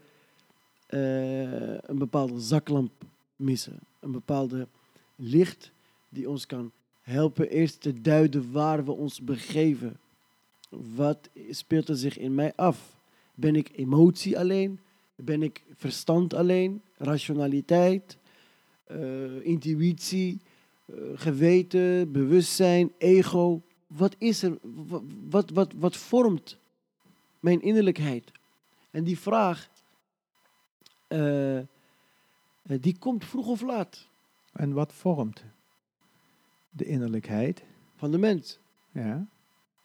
eh, 0.87 1.89
een 1.89 1.97
bepaalde 1.97 2.39
zaklamp 2.39 2.91
missen. 3.35 3.79
Een 3.99 4.11
bepaalde 4.11 4.67
licht 5.15 5.71
die 6.09 6.29
ons 6.29 6.45
kan 6.45 6.71
helpen 7.01 7.49
eerst 7.49 7.81
te 7.81 8.01
duiden 8.01 8.51
waar 8.51 8.85
we 8.85 8.91
ons 8.91 9.21
begeven. 9.21 9.97
Wat 10.95 11.29
speelt 11.49 11.89
er 11.89 11.95
zich 11.95 12.17
in 12.17 12.35
mij 12.35 12.53
af? 12.55 12.95
Ben 13.33 13.55
ik 13.55 13.71
emotie 13.75 14.39
alleen? 14.39 14.79
Ben 15.15 15.43
ik 15.43 15.63
verstand 15.75 16.33
alleen? 16.33 16.81
Rationaliteit? 16.97 18.17
Eh, 18.87 19.45
intuïtie? 19.45 20.39
eh, 20.85 20.95
geweten? 21.15 22.11
Bewustzijn? 22.11 22.91
Ego? 22.97 23.61
Wat 23.87 24.15
is 24.17 24.43
er? 24.43 24.57
Wat, 24.61 25.03
wat, 25.29 25.49
wat, 25.49 25.73
wat 25.75 25.97
vormt 25.97 26.57
mijn 27.39 27.61
innerlijkheid? 27.61 28.31
En 28.91 29.03
die 29.03 29.19
vraag, 29.19 29.69
eh, 31.07 31.59
die 32.61 32.97
komt 32.99 33.25
vroeg 33.25 33.47
of 33.47 33.61
laat 33.61 34.07
En 34.53 34.73
wat 34.73 34.93
vormt 34.93 35.43
de 36.69 36.85
innerlijkheid? 36.85 37.63
van 37.97 38.11
de 38.11 38.17
mens. 38.17 38.59
Ja. 38.91 39.25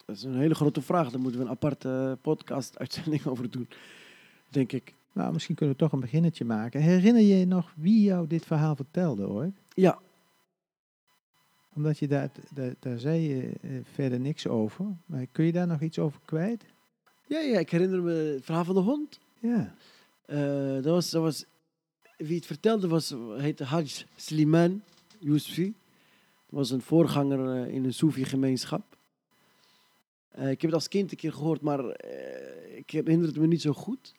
Dat 0.05 0.15
is 0.15 0.23
een 0.23 0.37
hele 0.37 0.55
grote 0.55 0.81
vraag. 0.81 1.09
Daar 1.09 1.19
moeten 1.19 1.39
we 1.39 1.45
een 1.45 1.51
aparte 1.51 2.17
podcast-uitzending 2.21 3.25
over 3.31 3.51
doen, 3.51 3.67
denk 4.49 4.71
ik. 4.71 4.93
Nou, 5.13 5.33
misschien 5.33 5.55
kunnen 5.55 5.75
we 5.75 5.81
toch 5.81 5.91
een 5.91 5.99
beginnetje 5.99 6.45
maken. 6.45 6.81
Herinner 6.81 7.21
je 7.21 7.37
je 7.37 7.45
nog 7.45 7.73
wie 7.75 8.03
jou 8.03 8.27
dit 8.27 8.45
verhaal 8.45 8.75
vertelde 8.75 9.23
hoor? 9.23 9.51
Ja, 9.73 9.99
Omdat 11.73 11.99
je 11.99 12.07
daar, 12.07 12.31
daar, 12.53 12.73
daar 12.79 12.99
zei 12.99 13.21
je 13.21 13.51
eh, 13.61 13.69
verder 13.93 14.19
niks 14.19 14.47
over. 14.47 14.85
Maar 15.05 15.25
kun 15.31 15.45
je 15.45 15.51
daar 15.51 15.67
nog 15.67 15.81
iets 15.81 15.99
over 15.99 16.19
kwijt? 16.25 16.65
ja, 17.27 17.39
ja 17.39 17.59
ik 17.59 17.69
herinner 17.69 18.01
me 18.01 18.11
het 18.13 18.45
verhaal 18.45 18.65
van 18.65 18.75
de 18.75 18.81
hond. 18.81 19.19
Ja. 19.39 19.75
Eh, 20.25 20.73
dat, 20.73 20.85
was, 20.85 21.09
dat 21.09 21.21
was, 21.21 21.45
wie 22.17 22.35
het 22.35 22.45
vertelde 22.45 22.87
was, 22.87 23.15
heette 23.37 23.63
Haj 23.63 24.05
Sliman 24.15 24.81
Yousfi. 25.19 25.73
Dat 26.45 26.59
was 26.59 26.69
een 26.69 26.81
voorganger 26.81 27.65
eh, 27.65 27.73
in 27.73 27.83
een 27.83 27.93
Soefi-gemeenschap. 27.93 28.97
Ik 30.31 30.61
heb 30.61 30.61
het 30.61 30.73
als 30.73 30.87
kind 30.87 31.11
een 31.11 31.17
keer 31.17 31.33
gehoord, 31.33 31.61
maar 31.61 31.85
ik 32.75 32.89
herinner 32.89 33.27
het 33.27 33.37
me 33.37 33.47
niet 33.47 33.61
zo 33.61 33.73
goed. 33.73 34.13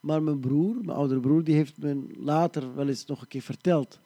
Maar 0.00 0.22
mijn 0.22 0.40
broer, 0.40 0.74
mijn 0.74 0.96
oudere 0.96 1.20
broer, 1.20 1.44
die 1.44 1.54
heeft 1.54 1.78
me 1.78 2.02
later 2.18 2.74
wel 2.74 2.88
eens 2.88 3.06
nog 3.06 3.20
een 3.20 3.28
keer 3.28 3.42
verteld. 3.42 4.00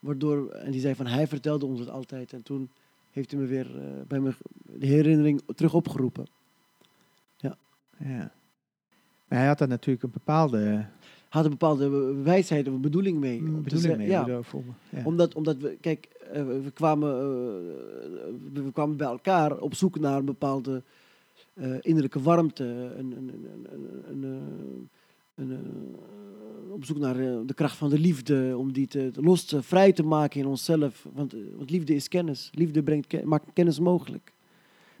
Waardoor, 0.00 0.48
en 0.50 0.70
die 0.70 0.80
zei 0.80 0.94
van, 0.94 1.06
hij 1.06 1.26
vertelde 1.26 1.66
ons 1.66 1.80
het 1.80 1.88
altijd. 1.90 2.32
En 2.32 2.42
toen 2.42 2.70
heeft 3.10 3.30
hij 3.30 3.40
me 3.40 3.46
weer 3.46 3.76
eh, 3.76 3.82
bij 4.08 4.20
me 4.20 4.32
de 4.62 4.86
herinnering 4.86 5.42
terug 5.54 5.74
opgeroepen. 5.74 6.26
ja. 7.98 8.32
Maar 9.28 9.38
hij 9.38 9.46
had 9.46 9.58
daar 9.58 9.68
natuurlijk 9.68 10.04
een 10.04 10.10
bepaalde 10.10 10.86
Had 11.28 11.44
een 11.44 11.50
bepaalde 11.50 12.14
wijsheid 12.14 12.68
of 12.68 12.78
bedoeling 12.80 13.18
mee. 13.18 13.38
om 13.38 13.62
bedoeling 13.62 13.96
mee. 13.96 14.08
Ja, 14.08 14.24
bedoel- 14.24 14.42
voor 14.42 14.62
me. 14.64 14.98
Ja. 14.98 15.04
Omdat, 15.04 15.34
omdat 15.34 15.56
we, 15.56 15.76
kijk, 15.80 16.04
eh, 16.32 16.42
we, 16.42 16.70
kwamen, 16.74 17.10
eh, 17.10 18.62
we 18.62 18.72
kwamen 18.72 18.96
bij 18.96 19.06
elkaar 19.06 19.58
op 19.58 19.74
zoek 19.74 19.98
naar 19.98 20.18
een 20.18 20.24
bepaalde 20.24 20.82
eh, 21.54 21.74
innerlijke 21.80 22.20
warmte. 22.22 22.64
Een, 22.64 23.12
een, 23.16 23.46
een, 23.72 24.22
een, 24.22 24.88
eh, 25.38 25.50
eh, 25.52 25.58
op 26.70 26.84
zoek 26.84 26.98
naar 26.98 27.18
eh, 27.18 27.38
de 27.46 27.54
kracht 27.54 27.76
van 27.76 27.90
de 27.90 27.98
liefde, 27.98 28.54
om 28.56 28.72
die 28.72 28.86
te, 28.86 29.10
los 29.14 29.44
te, 29.44 29.62
vrij 29.62 29.92
te 29.92 30.02
maken 30.02 30.40
in 30.40 30.46
onszelf. 30.46 31.06
Want, 31.12 31.32
eh, 31.34 31.40
want 31.56 31.70
liefde 31.70 31.94
is 31.94 32.08
kennis. 32.08 32.50
Liefde 32.54 32.82
brengt, 32.82 33.24
maakt 33.24 33.52
kennis 33.52 33.78
mogelijk. 33.78 34.32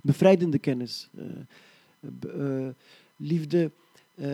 Bevrijdende 0.02 0.58
kennis. 0.58 1.08
Eh, 1.16 1.24
b- 2.18 2.24
eh, 2.24 2.68
liefde 3.16 3.70
eh, 4.14 4.26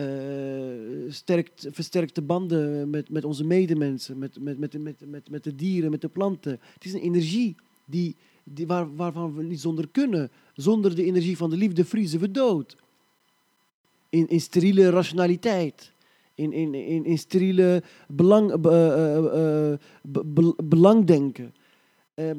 sterkt, 1.09 1.67
versterkt 1.71 2.15
de 2.15 2.21
banden 2.21 2.89
met, 2.89 3.09
met 3.09 3.23
onze 3.25 3.43
medemensen, 3.43 4.17
met, 4.17 4.39
met, 4.39 4.59
met, 4.59 4.83
met, 4.83 5.09
met, 5.09 5.29
met 5.29 5.43
de 5.43 5.55
dieren, 5.55 5.91
met 5.91 6.01
de 6.01 6.07
planten. 6.07 6.59
Het 6.73 6.85
is 6.85 6.93
een 6.93 7.01
energie 7.01 7.55
die, 7.85 8.15
die, 8.43 8.67
waar, 8.67 8.95
waarvan 8.95 9.35
we 9.35 9.43
niet 9.43 9.59
zonder 9.59 9.87
kunnen. 9.87 10.31
Zonder 10.53 10.95
de 10.95 11.03
energie 11.03 11.37
van 11.37 11.49
de 11.49 11.57
liefde 11.57 11.85
vriezen 11.85 12.19
we 12.19 12.31
dood. 12.31 12.75
In, 14.09 14.27
in 14.27 14.41
steriele 14.41 14.89
rationaliteit. 14.89 15.91
In, 16.35 16.53
in, 16.53 16.73
in, 16.73 17.05
in 17.05 17.17
steriele 17.17 17.83
belang, 18.07 18.59
be- 18.59 18.69
eh, 18.69 19.17
eh, 19.17 19.71
eh, 19.71 19.79
be- 20.01 20.25
be- 20.25 20.63
belangdenken. 20.63 21.53
Ehm, 22.13 22.37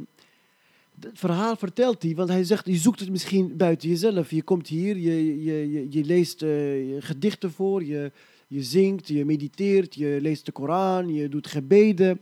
het 1.01 1.19
verhaal 1.19 1.57
vertelt 1.57 2.03
hij, 2.03 2.15
want 2.15 2.29
hij 2.29 2.45
zegt, 2.45 2.67
je 2.67 2.77
zoekt 2.77 3.01
het 3.01 3.11
misschien 3.11 3.57
buiten 3.57 3.89
jezelf. 3.89 4.31
Je 4.31 4.43
komt 4.43 4.69
hier, 4.69 4.97
je, 4.97 5.43
je, 5.43 5.87
je, 5.91 6.05
leest 6.05 6.41
je 6.41 6.97
gedichten 7.01 7.51
voor, 7.51 7.85
je, 7.85 8.13
je 8.47 8.63
zingt, 8.63 9.09
je 9.09 9.25
mediteert, 9.25 9.95
je 9.95 10.19
leest 10.21 10.47
de 10.47 10.53
Koran, 10.53 11.15
je 11.15 11.29
doet 11.29 11.47
gebeden. 11.47 12.21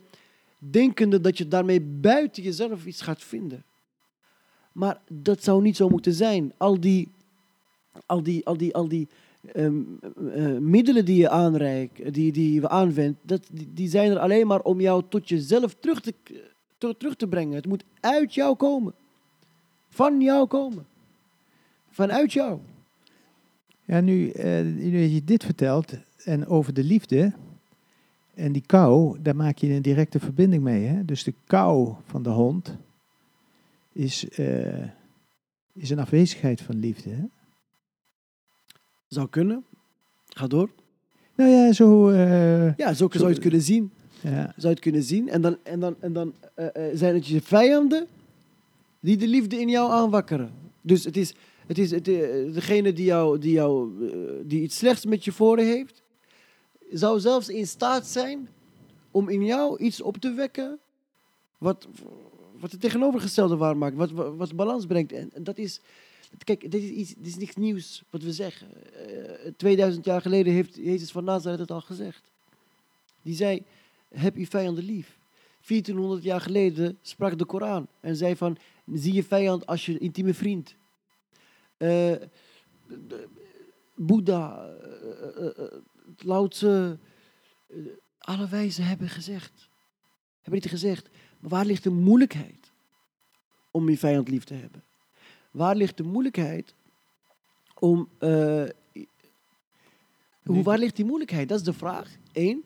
Denkende 0.59 1.21
dat 1.21 1.39
je 1.39 1.49
daarmee 1.49 1.81
buiten 1.81 2.43
jezelf 2.43 2.87
iets 2.87 3.01
gaat 3.01 3.23
vinden. 3.23 3.65
Maar 4.73 5.01
dat 5.09 5.43
zou 5.43 5.63
niet 5.63 5.77
zo 5.77 5.89
moeten 5.89 6.13
zijn. 6.13 6.53
Al 6.57 6.81
die, 6.81 7.09
al 8.07 8.23
die, 8.23 8.47
al 8.47 8.57
die, 8.57 8.75
al 8.75 8.89
die 8.89 9.09
ehm, 9.53 9.83
eh, 10.35 10.59
middelen 10.59 11.05
die 11.05 11.17
je 11.17 11.29
aanreikt, 11.29 12.15
die, 12.15 12.33
die 12.33 12.53
je 12.53 12.69
aanwendt, 12.69 13.19
dat, 13.23 13.49
die, 13.73 13.89
zijn 13.89 14.11
er 14.11 14.19
alleen 14.19 14.47
maar 14.47 14.61
om 14.61 14.81
jou 14.81 15.03
tot 15.09 15.29
jezelf 15.29 15.77
terug 15.81 16.01
te, 16.01 16.15
ter- 16.79 16.97
terug 16.97 17.17
te 17.17 17.27
brengen. 17.27 17.55
Het 17.55 17.67
moet 17.67 17.85
uit 18.01 18.35
jou 18.35 18.57
komen. 18.57 18.95
Van 19.89 20.21
jou 20.21 20.47
komen. 20.47 20.87
Vanuit 21.89 22.33
jou. 22.33 22.59
Ja, 23.85 24.01
nu, 24.01 24.31
eh, 24.31 24.63
nu 24.63 24.99
je 24.99 25.25
dit 25.25 25.45
vertelt 25.45 25.93
en 26.25 26.47
over 26.47 26.75
de 26.75 26.85
liefde 26.85 27.33
en 28.35 28.53
die 28.53 28.63
kou, 28.67 29.19
daar 29.23 29.37
maak 29.37 29.59
je 29.59 29.73
een 29.73 29.83
directe 29.83 30.21
verbinding 30.21 30.63
mee. 30.63 30.85
Hè? 30.85 31.05
Dus 31.05 31.25
de 31.25 31.35
kou 31.47 31.95
van 32.05 32.23
de 32.23 32.31
hond 32.31 32.77
is, 33.93 34.29
eh, 34.29 34.85
is 35.73 35.91
een 35.91 35.99
afwezigheid 35.99 36.61
van 36.61 36.77
liefde. 36.77 37.11
Hè? 37.11 37.25
Zou 39.15 39.29
kunnen. 39.29 39.65
Ga 40.29 40.47
door. 40.47 40.71
Nou 41.35 41.51
ja, 41.51 41.73
zo. 41.73 42.09
eh, 42.09 42.77
Ja, 42.77 42.93
zo 42.95 43.09
zou 43.11 43.27
je 43.27 43.33
het 43.35 43.39
kunnen 43.43 43.61
zien. 43.61 43.91
ja, 44.21 44.45
Zou 44.45 44.53
je 44.57 44.69
het 44.69 44.81
kunnen 44.81 45.03
zien. 45.03 45.29
En 45.29 45.41
dan, 45.41 45.57
en 45.63 45.81
dan, 45.81 45.97
en 46.01 46.13
dan 46.13 46.35
eh, 46.55 46.67
eh, 46.67 46.97
zijn 46.99 47.15
het 47.15 47.27
je 47.27 47.41
vijanden 47.43 48.07
die 49.01 49.17
de 49.17 49.29
liefde 49.29 49.61
in 49.61 49.69
jou 49.69 49.91
aanwakkeren. 49.93 50.53
Dus 50.81 51.05
het 51.05 51.17
is, 51.17 51.35
het 51.67 51.79
is 51.79 51.91
het, 51.91 52.05
degene 52.55 52.93
die, 52.93 53.05
jou, 53.05 53.39
die, 53.39 53.53
jou, 53.53 53.91
die 54.47 54.63
iets 54.63 54.77
slechts 54.77 55.05
met 55.07 55.25
je 55.25 55.33
voor 55.33 55.59
heeft, 55.59 56.03
zou 56.91 57.21
zelfs 57.21 57.49
in 57.49 57.67
staat 57.67 58.07
zijn 58.07 58.49
om 59.11 59.29
in 59.29 59.45
jou 59.45 59.79
iets 59.79 60.01
op 60.01 60.17
te 60.17 60.33
wekken 60.33 60.79
wat, 61.59 61.89
wat 62.61 62.71
het 62.73 62.81
tegenovergestelde 62.81 63.57
waar 63.57 63.77
maakt, 63.77 63.97
wat, 63.97 64.11
wat, 64.11 64.35
wat 64.37 64.57
balans 64.57 64.87
brengt. 64.87 65.13
En, 65.13 65.31
en 65.35 65.45
dat 65.45 65.59
is, 65.59 65.81
kijk, 66.45 66.71
dit 66.71 66.83
is, 66.83 66.91
iets, 66.91 67.15
dit 67.15 67.27
is 67.27 67.37
niks 67.37 67.57
nieuws 67.57 68.03
wat 68.11 68.23
we 68.23 68.33
zeggen. 68.33 68.69
Eh, 69.45 69.53
2000 69.57 70.05
jaar 70.05 70.21
geleden 70.21 70.53
heeft 70.53 70.75
Jezus 70.77 71.11
van 71.11 71.25
Nazareth 71.25 71.59
het 71.61 71.71
al 71.71 71.81
gezegd. 71.81 72.33
Die 73.23 73.35
zei, 73.35 73.63
heb 74.09 74.37
je 74.37 74.47
vijanden 74.47 74.85
lief. 74.85 75.19
1400 75.67 76.23
jaar 76.23 76.41
geleden 76.41 76.99
sprak 77.03 77.39
de 77.39 77.45
Koran 77.45 77.89
en 78.01 78.17
zei 78.17 78.37
van, 78.37 78.57
zie 78.93 79.13
je 79.13 79.25
vijand 79.25 79.67
als 79.67 79.87
je 79.87 79.99
intieme 79.99 80.35
vriend. 80.35 80.75
Eh, 81.77 81.89
de- 82.87 83.29
Boeddha, 83.97 84.67
eh, 84.83 85.47
eh, 85.47 85.59
eh, 85.59 85.73
Lao 86.19 86.49
Tse, 86.49 86.99
eh, 87.67 87.77
alle 88.19 88.49
wijzen 88.49 88.85
hebben 88.85 89.09
gezegd, 89.09 89.69
hebben 90.43 90.61
dit 90.61 90.71
gezegd, 90.71 91.09
maar 91.41 91.51
waar 91.51 91.65
ligt 91.65 91.83
de 91.83 91.91
moeilijkheid 91.91 92.73
om 93.71 93.89
je 93.89 93.99
vijand 93.99 94.29
lief 94.29 94.45
te 94.45 94.55
hebben? 94.55 94.83
Waar 95.55 95.77
ligt 95.77 95.97
de 95.97 96.03
moeilijkheid 96.03 96.75
om, 97.79 98.09
eh, 98.19 98.65
hoe, 100.43 100.63
waar 100.63 100.79
ligt 100.79 100.97
die 100.97 101.05
moeilijkheid? 101.05 101.49
Dat 101.49 101.59
is 101.59 101.65
de 101.65 101.73
vraag. 101.73 102.17
Eén. 102.33 102.65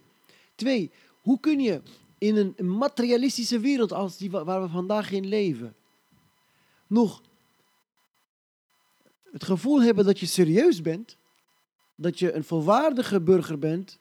Twee, 0.55 0.91
hoe 1.23 1.41
kun 1.41 1.61
je 1.61 1.83
in 2.19 2.37
een 2.37 2.77
materialistische 2.77 3.59
wereld 3.61 3.93
als 3.93 4.17
die 4.17 4.31
wa- 4.31 4.45
waar 4.45 4.63
we 4.63 4.69
vandaag 4.69 5.11
in 5.11 5.27
leven, 5.27 5.75
nog 6.87 7.23
het 9.33 9.45
gevoel 9.45 9.83
hebben 9.83 10.05
dat 10.05 10.21
je 10.21 10.27
serieus 10.27 10.81
bent, 10.81 11.17
dat 11.95 12.19
je 12.19 12.33
een 12.33 12.45
volwaardige 12.45 13.21
burger 13.21 13.59
bent, 13.59 13.99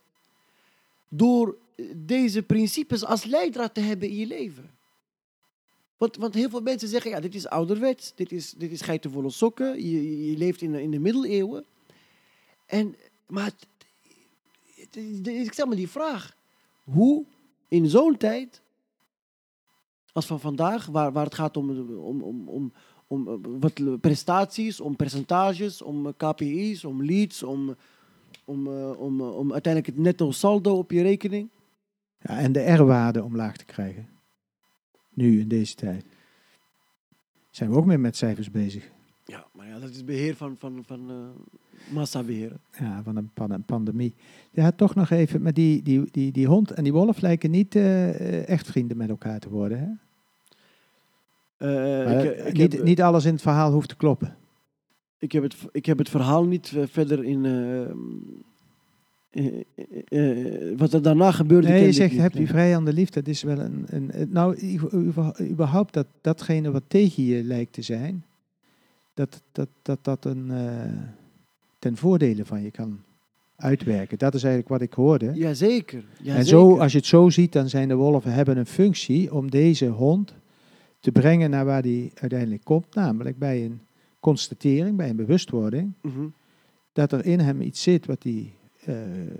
door 1.08 1.58
deze 1.95 2.43
principes 2.43 3.04
als 3.06 3.23
leidraad 3.23 3.73
te 3.73 3.80
hebben 3.82 4.10
in 4.10 4.15
je 4.15 4.28
leven. 4.28 4.77
Want, 5.97 6.15
want 6.15 6.33
heel 6.33 6.49
veel 6.49 6.62
mensen 6.62 6.88
zeggen, 6.88 7.12
ja, 7.12 7.19
dit 7.19 7.36
is 7.36 7.47
ouderwets, 7.47 8.15
dit 8.15 8.31
is, 8.31 8.51
dit 8.51 8.71
is 8.71 8.81
geitenvolle 8.81 9.29
sokken, 9.29 9.89
je, 9.89 10.27
je- 10.31 10.38
leeft 10.38 10.62
in 10.62 10.71
de, 10.71 10.81
in 10.81 10.91
de 10.91 10.99
middeleeuwen. 10.99 11.65
En, 12.65 12.95
maar 13.27 13.51
ik 15.23 15.53
stel 15.53 15.65
me 15.67 15.75
die 15.75 15.89
vraag. 15.89 16.36
Hoe 16.83 17.25
in 17.67 17.88
zo'n 17.89 18.17
tijd, 18.17 18.62
als 20.12 20.25
van 20.25 20.39
vandaag, 20.39 20.86
waar, 20.86 21.12
waar 21.12 21.25
het 21.25 21.36
gaat 21.36 21.57
om, 21.57 21.89
om, 21.97 22.21
om, 22.21 22.49
om, 22.49 22.73
om 23.07 23.41
wat 23.60 24.01
prestaties, 24.01 24.79
om 24.79 24.95
percentages, 24.95 25.81
om 25.81 26.13
KPI's, 26.17 26.83
om 26.83 27.03
leads, 27.05 27.43
om, 27.43 27.75
om, 28.45 28.67
eh, 28.67 28.99
om, 28.99 29.21
om 29.21 29.53
uiteindelijk 29.53 29.95
het 29.95 30.03
netto 30.05 30.31
saldo 30.31 30.77
op 30.77 30.91
je 30.91 31.01
rekening. 31.01 31.49
Ja, 32.19 32.38
en 32.39 32.51
de 32.51 32.71
R-waarde 32.73 33.23
omlaag 33.23 33.57
te 33.57 33.65
krijgen. 33.65 34.10
Nu, 35.17 35.39
in 35.39 35.47
deze 35.47 35.75
tijd. 35.75 36.06
Zijn 37.49 37.69
we 37.69 37.75
ook 37.75 37.86
meer 37.86 37.99
met 37.99 38.15
cijfers 38.17 38.51
bezig. 38.51 38.91
Ja, 39.25 39.47
maar 39.53 39.67
ja, 39.67 39.80
dat 39.80 39.89
is 39.89 40.03
beheer 40.03 40.36
van, 40.36 40.56
van, 40.58 40.84
van 40.86 41.12
uh, 41.12 41.15
massabeheer. 41.93 42.51
Ja, 42.80 43.03
van 43.03 43.15
een, 43.15 43.30
pan- 43.34 43.51
een 43.51 43.63
pandemie. 43.63 44.15
Ja, 44.51 44.71
toch 44.71 44.95
nog 44.95 45.10
even, 45.10 45.41
maar 45.41 45.53
die, 45.53 45.82
die, 45.82 46.12
die, 46.12 46.32
die 46.32 46.47
hond 46.47 46.71
en 46.71 46.84
die 46.84 46.93
wolf 46.93 47.21
lijken 47.21 47.51
niet 47.51 47.75
uh, 47.75 48.47
echt 48.47 48.67
vrienden 48.67 48.97
met 48.97 49.10
elkaar 49.10 49.39
te 49.39 49.49
worden, 49.49 49.80
hè? 49.80 49.88
Uh, 51.67 52.23
ik, 52.23 52.45
ik 52.45 52.58
niet, 52.58 52.73
heb, 52.73 52.84
niet 52.84 53.01
alles 53.01 53.25
in 53.25 53.34
het 53.34 53.41
verhaal 53.41 53.71
hoeft 53.71 53.89
te 53.89 53.95
kloppen. 53.95 54.38
Ik 55.17 55.32
heb 55.32 55.43
het, 55.43 55.56
ik 55.71 55.86
heb 55.86 55.97
het 55.97 56.10
verhaal 56.10 56.45
niet 56.45 56.73
verder 56.86 57.23
in... 57.23 57.45
wat 60.78 60.93
er 60.93 61.02
daarna 61.02 61.32
gebeurde. 61.32 61.67
Nee, 61.67 61.86
je 61.86 61.91
zegt, 61.91 62.17
heb 62.17 62.34
je 62.34 62.47
vijanden 62.47 62.93
lief. 62.93 63.10
Dat 63.10 63.28
is 63.28 63.43
wel 63.43 63.60
een... 63.60 63.86
een 63.89 64.12
nou, 64.30 64.58
überhaupt 65.41 65.93
dat, 65.93 66.08
datgene 66.21 66.71
wat 66.71 66.84
tegen 66.88 67.23
je 67.23 67.43
lijkt 67.43 67.73
te 67.73 67.82
zijn 67.82 68.23
dat 69.17 69.41
dat, 69.52 69.69
dat, 69.82 70.00
dat 70.02 70.26
een, 70.26 70.47
uh, 70.52 70.82
ten 71.80 71.97
voordele 71.97 72.45
van 72.45 72.62
je 72.62 72.71
kan 72.71 73.00
uitwerken. 73.56 74.17
Dat 74.17 74.34
is 74.34 74.43
eigenlijk 74.43 74.73
wat 74.73 74.82
ik 74.82 74.93
hoorde. 74.93 75.32
Jazeker. 75.34 76.06
Ja, 76.21 76.36
en 76.36 76.45
zo, 76.45 76.78
als 76.78 76.91
je 76.91 76.97
het 76.97 77.08
zo 77.08 77.30
ziet, 77.30 77.54
dan 77.54 77.69
zijn 77.69 77.88
de 77.88 77.95
wolven 77.95 78.34
hebben 78.34 78.58
een 78.58 78.65
functie 78.65 79.34
om 79.34 79.52
deze 79.52 79.88
hond 79.88 80.34
te 81.00 81.12
brengen 81.12 81.50
naar 81.50 81.65
waar 81.65 81.82
die 81.82 82.12
uiteindelijk 82.15 82.63
komt. 82.63 82.95
Namelijk 82.95 83.38
bij 83.38 83.65
een 83.65 83.80
constatering, 84.19 84.97
bij 84.97 85.10
een 85.10 85.15
bewustwording. 85.15 85.93
Mm 86.02 86.12
-hmm. 86.12 86.34
Dat 86.93 87.12
er 87.12 87.26
in 87.26 87.39
hem 87.39 87.62
iets 87.62 87.82
zit 87.82 88.06
wat 88.06 88.23
hij 88.23 88.34
uh, 88.34 88.50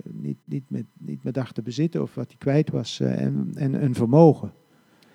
niet, 0.02 0.38
niet, 0.44 0.64
met, 0.66 0.84
niet 0.98 1.24
meer 1.24 1.32
dacht 1.32 1.54
te 1.54 1.62
bezitten 1.62 2.02
of 2.02 2.14
wat 2.14 2.26
hij 2.26 2.36
kwijt 2.38 2.70
was. 2.70 3.00
Uh, 3.00 3.20
en, 3.20 3.50
en 3.54 3.82
een 3.82 3.94
vermogen. 3.94 4.52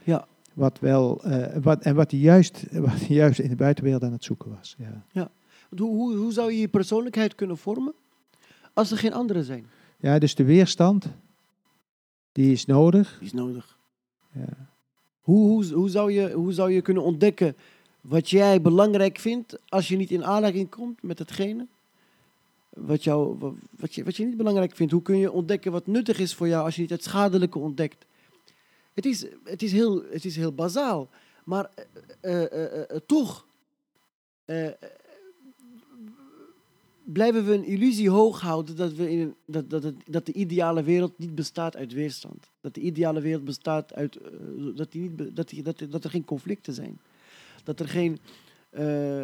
Ja. 0.04 0.28
Wat 0.54 0.80
wel, 0.80 1.28
uh, 1.28 1.56
wat, 1.62 1.82
en 1.82 1.96
wat 1.96 2.12
hij, 2.12 2.20
juist, 2.20 2.66
wat 2.72 3.00
hij 3.00 3.16
juist 3.16 3.40
in 3.40 3.50
de 3.50 3.56
buitenwereld 3.56 4.04
aan 4.04 4.12
het 4.12 4.24
zoeken 4.24 4.50
was. 4.56 4.76
Ja. 4.78 5.06
ja. 5.12 5.32
Hoe, 5.78 5.90
hoe, 5.90 6.16
hoe 6.16 6.32
zou 6.32 6.52
je 6.52 6.60
je 6.60 6.68
persoonlijkheid 6.68 7.36
kunnen 7.36 7.58
vormen 7.58 7.94
als 8.74 8.92
er 8.92 8.98
geen 8.98 9.14
anderen 9.14 9.44
zijn? 9.44 9.66
Ja, 9.98 10.20
dus 10.20 10.36
de 10.36 10.44
weerstand, 10.44 11.08
die 12.32 12.52
is 12.52 12.66
nodig. 12.66 13.16
Die 13.18 13.28
is 13.28 13.34
nodig. 13.34 13.78
Ja. 14.32 14.72
Hoe, 15.22 15.48
hoe, 15.48 15.74
hoe, 15.74 15.90
zou 15.90 16.12
je, 16.12 16.32
hoe 16.32 16.52
zou 16.52 16.72
je 16.72 16.82
kunnen 16.82 17.04
ontdekken 17.04 17.56
wat 18.02 18.30
jij 18.30 18.62
belangrijk 18.62 19.18
vindt 19.18 19.60
als 19.68 19.88
je 19.88 19.96
niet 19.96 20.12
in 20.12 20.26
aanraking 20.26 20.70
komt 20.70 21.04
met 21.04 21.20
hetgene? 21.20 21.68
Wat, 22.74 23.04
jou, 23.04 23.38
wat, 23.70 23.96
je, 23.96 24.04
wat 24.04 24.16
je 24.16 24.26
niet 24.26 24.38
belangrijk 24.38 24.76
vindt. 24.76 24.94
Hoe 24.94 25.02
kun 25.02 25.18
je 25.18 25.32
ontdekken 25.32 25.72
wat 25.72 25.88
nuttig 25.88 26.20
is 26.20 26.34
voor 26.34 26.48
jou 26.48 26.66
als 26.66 26.76
je 26.76 26.82
niet 26.82 26.90
het 26.90 27.04
schadelijke 27.04 27.60
ontdekt? 27.60 28.06
Het 28.94 29.06
is, 29.06 29.26
het 29.44 29.62
is, 29.62 29.72
heel, 29.72 30.04
het 30.10 30.26
is 30.26 30.36
heel 30.36 30.54
bazaal. 30.54 31.10
Maar 31.44 31.70
uh, 32.22 32.42
uh, 32.42 32.74
uh, 32.74 32.82
toch 33.06 33.46
blijven 37.04 37.46
we 37.46 37.54
een 37.54 37.66
illusie 37.66 38.10
hoog 38.10 38.42
houden 38.42 38.76
dat, 38.76 38.94
we 38.94 39.12
in 39.12 39.36
dat, 39.46 39.70
dat, 39.70 39.94
dat 40.06 40.26
de 40.26 40.34
ideale 40.34 40.84
wereld 40.84 41.18
niet 41.18 41.36
bestaat 41.36 41.76
uit 41.76 41.94
weerstand. 41.94 42.50
Dat 42.62 42.74
de 42.74 42.82
ideale 42.82 43.22
wereld 43.22 43.46
bestaat 43.46 43.94
uit. 43.94 44.20
dat, 44.76 44.92
die 44.92 45.02
niet, 45.02 45.36
dat, 45.36 45.50
die, 45.50 45.64
dat, 45.64 45.86
dat 45.90 46.04
er 46.04 46.10
geen 46.10 46.26
conflicten 46.26 46.74
zijn. 46.74 47.00
Dat 47.64 47.80
er 47.80 47.88
geen, 47.88 48.20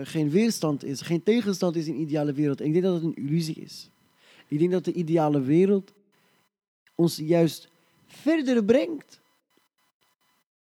geen 0.04 0.30
weerstand 0.30 0.84
is, 0.84 1.02
geen 1.02 1.24
tegenstand 1.24 1.76
is 1.76 1.88
in 1.88 1.94
de 1.94 2.00
ideale 2.00 2.34
wereld. 2.34 2.62
Ik 2.62 2.72
denk 2.72 2.84
dat 2.84 2.94
het 2.94 3.04
een 3.04 3.16
illusie 3.16 3.56
is. 3.56 3.90
Ik 4.48 4.60
denk 4.60 4.72
dat 4.72 4.86
de 4.86 4.94
ideale 4.94 5.42
wereld 5.42 5.94
ons 6.96 7.18
juist 7.18 7.70
verder 8.06 8.64
brengt 8.64 9.22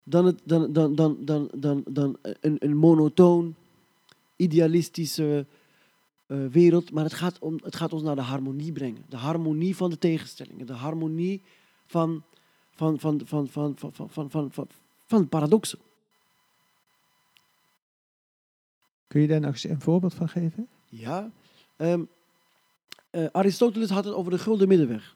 dan, 0.04 0.24
het, 0.24 0.40
dan, 0.44 0.72
dan, 0.72 0.94
dan, 0.94 1.24
dan, 1.24 1.50
dan, 1.56 1.82
dan 1.88 2.16
een, 2.22 2.56
een 2.58 2.76
monotoon, 2.76 3.54
idealistische 4.36 5.46
uh, 6.26 6.46
wereld. 6.46 6.92
Maar 6.92 7.04
het 7.04 7.14
gaat, 7.14 7.38
om, 7.38 7.58
het 7.62 7.76
gaat 7.76 7.92
ons 7.92 8.02
naar 8.02 8.14
de 8.14 8.22
harmonie 8.22 8.72
brengen. 8.72 9.04
De 9.08 9.16
harmonie 9.16 9.76
van 9.76 9.90
de 9.90 9.98
tegenstellingen. 9.98 10.66
De 10.66 10.72
harmonie 10.72 11.42
van, 11.86 12.22
van, 12.74 13.00
van, 13.00 13.20
van, 13.26 13.48
van, 13.48 13.74
van, 13.76 13.92
van, 13.92 14.10
van, 14.10 14.30
van, 14.30 14.50
van, 14.52 14.68
van 15.06 15.28
paradoxen. 15.28 15.78
Kun 19.10 19.20
je 19.20 19.26
daar 19.26 19.40
nog 19.40 19.50
eens 19.50 19.64
een 19.64 19.80
voorbeeld 19.80 20.14
van 20.14 20.28
geven? 20.28 20.68
Ja. 20.88 21.30
Um, 21.76 22.08
uh, 23.10 23.26
Aristoteles 23.32 23.90
had 23.90 24.04
het 24.04 24.14
over 24.14 24.30
de 24.30 24.38
gulden 24.38 24.68
middenweg. 24.68 25.14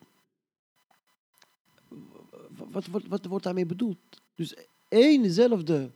Wat, 2.71 2.87
wat, 3.09 3.25
wordt 3.25 3.45
daarmee 3.45 3.67
bedoeld? 3.67 3.97
Dus 4.35 4.55
éénzelfde 4.89 5.91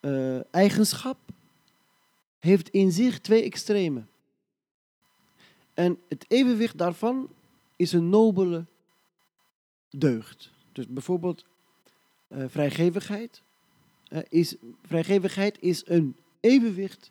uh, 0.00 0.54
eigenschap 0.54 1.16
heeft 2.38 2.68
in 2.68 2.92
zich 2.92 3.20
twee 3.20 3.42
extremen. 3.42 4.08
En 5.74 5.98
het 6.08 6.24
evenwicht 6.28 6.78
daarvan 6.78 7.28
is 7.76 7.92
een 7.92 8.08
nobele 8.08 8.64
deugd. 9.90 10.50
Dus 10.72 10.86
bijvoorbeeld 10.86 11.44
uh, 12.28 12.44
vrijgevigheid. 12.48 13.42
Is, 14.28 14.56
vrijgevigheid 14.82 15.60
is 15.60 15.82
een 15.86 16.16
evenwicht 16.40 17.10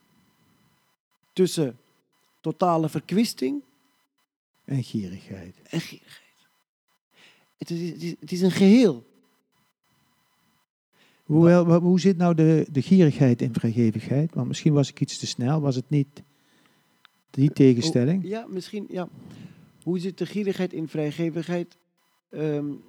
tussen 1.33 1.77
totale 2.41 2.89
verkwisting 2.89 3.61
en 4.65 4.83
gierigheid. 4.83 5.55
En 5.63 5.81
gierigheid. 5.81 6.25
Het 7.57 7.69
is, 7.69 7.89
het 7.89 8.03
is, 8.03 8.15
het 8.19 8.31
is 8.31 8.41
een 8.41 8.51
geheel. 8.51 9.05
Hoe, 11.23 11.51
hoe 11.79 11.99
zit 11.99 12.17
nou 12.17 12.35
de, 12.35 12.67
de 12.71 12.81
gierigheid 12.81 13.41
in 13.41 13.53
vrijgevigheid? 13.53 14.33
Want 14.33 14.47
misschien 14.47 14.73
was 14.73 14.89
ik 14.89 15.01
iets 15.01 15.17
te 15.17 15.27
snel. 15.27 15.61
Was 15.61 15.75
het 15.75 15.89
niet 15.89 16.23
die 17.29 17.51
tegenstelling? 17.51 18.23
Oh, 18.23 18.29
ja, 18.29 18.45
misschien. 18.47 18.85
Ja. 18.89 19.09
Hoe 19.83 19.99
zit 19.99 20.17
de 20.17 20.25
gierigheid 20.25 20.73
in 20.73 20.87
vrijgevigheid? 20.87 21.77
Um, 22.29 22.83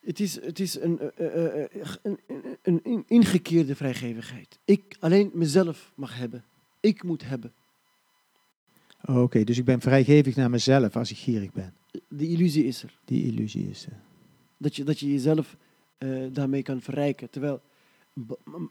het 0.00 0.20
is, 0.20 0.40
het 0.44 0.60
is 0.60 0.80
een, 0.80 1.00
uh, 1.20 1.34
uh, 1.34 1.64
een, 2.02 2.18
een, 2.62 2.80
een, 2.82 3.04
ingekeerde 3.06 3.74
vrijgevigheid. 3.74 4.58
Ik 4.64 4.96
alleen 5.00 5.30
mezelf 5.34 5.92
mag 5.94 6.16
hebben. 6.16 6.44
Ik 6.80 7.02
moet 7.02 7.28
hebben. 7.28 7.52
Oh, 9.04 9.14
Oké, 9.14 9.24
okay, 9.24 9.44
dus 9.44 9.58
ik 9.58 9.64
ben 9.64 9.80
vrijgevig 9.80 10.36
naar 10.36 10.50
mezelf 10.50 10.96
als 10.96 11.10
ik 11.10 11.16
gierig 11.16 11.52
ben. 11.52 11.74
De 12.08 12.28
illusie 12.28 12.64
is 12.64 12.82
er. 12.82 12.98
Die 13.04 13.24
illusie 13.24 13.68
is 13.70 13.86
er. 13.86 14.00
Dat 14.56 14.76
je, 14.76 14.84
dat 14.84 14.98
je 14.98 15.12
jezelf 15.12 15.56
uh, 15.98 16.26
daarmee 16.32 16.62
kan 16.62 16.80
verrijken. 16.80 17.30
Terwijl 17.30 17.60
een, 18.14 18.70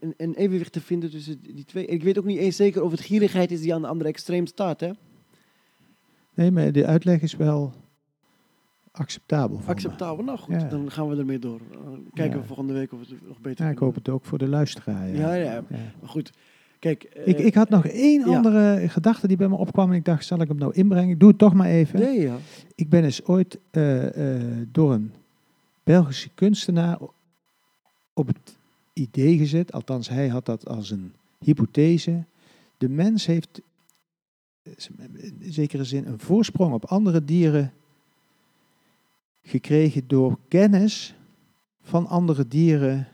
een, 0.00 0.14
een, 0.16 0.34
evenwicht 0.34 0.72
te 0.72 0.80
vinden 0.80 1.10
tussen 1.10 1.40
die 1.40 1.64
twee. 1.64 1.86
Ik 1.86 2.02
weet 2.02 2.18
ook 2.18 2.24
niet 2.24 2.38
eens 2.38 2.56
zeker 2.56 2.82
of 2.82 2.90
het 2.90 3.00
gierigheid 3.00 3.50
is 3.50 3.60
die 3.60 3.74
aan 3.74 3.82
de 3.82 3.88
andere 3.88 4.10
extreem 4.10 4.46
staat. 4.46 4.80
Hè? 4.80 4.90
Nee, 6.34 6.50
maar 6.50 6.72
de 6.72 6.86
uitleg 6.86 7.20
is 7.20 7.36
wel 7.36 7.74
acceptabel. 8.90 9.60
Acceptabel, 9.66 10.24
nou 10.24 10.38
goed, 10.38 10.54
ja. 10.54 10.68
dan 10.68 10.90
gaan 10.90 11.08
we 11.08 11.16
ermee 11.16 11.38
door. 11.38 11.60
kijken 12.12 12.36
ja. 12.36 12.42
we 12.42 12.46
volgende 12.46 12.72
week 12.72 12.92
of 12.92 13.00
het 13.00 13.28
nog 13.28 13.40
beter 13.40 13.64
Ja, 13.64 13.70
ik 13.70 13.78
hoop 13.78 13.94
het 13.94 14.08
ook 14.08 14.24
voor 14.24 14.38
de 14.38 14.48
luisteraar. 14.48 15.08
Ja, 15.08 15.34
ja, 15.34 15.52
ja. 15.52 15.62
maar 16.00 16.08
goed. 16.08 16.32
Kijk, 16.78 17.04
ik, 17.24 17.38
ik 17.38 17.54
had 17.54 17.68
nog 17.68 17.86
één 17.86 18.24
andere 18.24 18.88
gedachte 18.88 19.28
die 19.28 19.36
bij 19.36 19.48
me 19.48 19.56
opkwam 19.56 19.90
en 19.90 19.96
ik 19.96 20.04
dacht, 20.04 20.24
zal 20.24 20.40
ik 20.40 20.48
hem 20.48 20.58
nou 20.58 20.74
inbrengen? 20.74 21.10
Ik 21.10 21.20
doe 21.20 21.28
het 21.28 21.38
toch 21.38 21.54
maar 21.54 21.68
even. 21.68 22.00
Nee, 22.00 22.20
ja. 22.20 22.36
Ik 22.74 22.88
ben 22.88 23.04
eens 23.04 23.24
ooit 23.24 23.58
uh, 23.72 24.16
uh, 24.16 24.66
door 24.72 24.92
een 24.92 25.12
Belgische 25.84 26.28
kunstenaar 26.34 26.98
op 28.12 28.26
het 28.26 28.56
idee 28.92 29.38
gezet, 29.38 29.72
althans 29.72 30.08
hij 30.08 30.28
had 30.28 30.46
dat 30.46 30.68
als 30.68 30.90
een 30.90 31.12
hypothese. 31.38 32.24
De 32.78 32.88
mens 32.88 33.26
heeft 33.26 33.60
in 35.38 35.52
zekere 35.52 35.84
zin 35.84 36.06
een 36.06 36.18
voorsprong 36.18 36.72
op 36.72 36.84
andere 36.84 37.24
dieren 37.24 37.72
gekregen 39.42 40.08
door 40.08 40.38
kennis 40.48 41.14
van 41.80 42.06
andere 42.06 42.48
dieren 42.48 43.08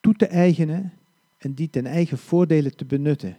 toe 0.00 0.14
te 0.14 0.26
eigenen 0.26 0.92
en 1.38 1.54
die 1.54 1.70
ten 1.70 1.86
eigen 1.86 2.18
voordelen 2.18 2.76
te 2.76 2.84
benutten. 2.84 3.36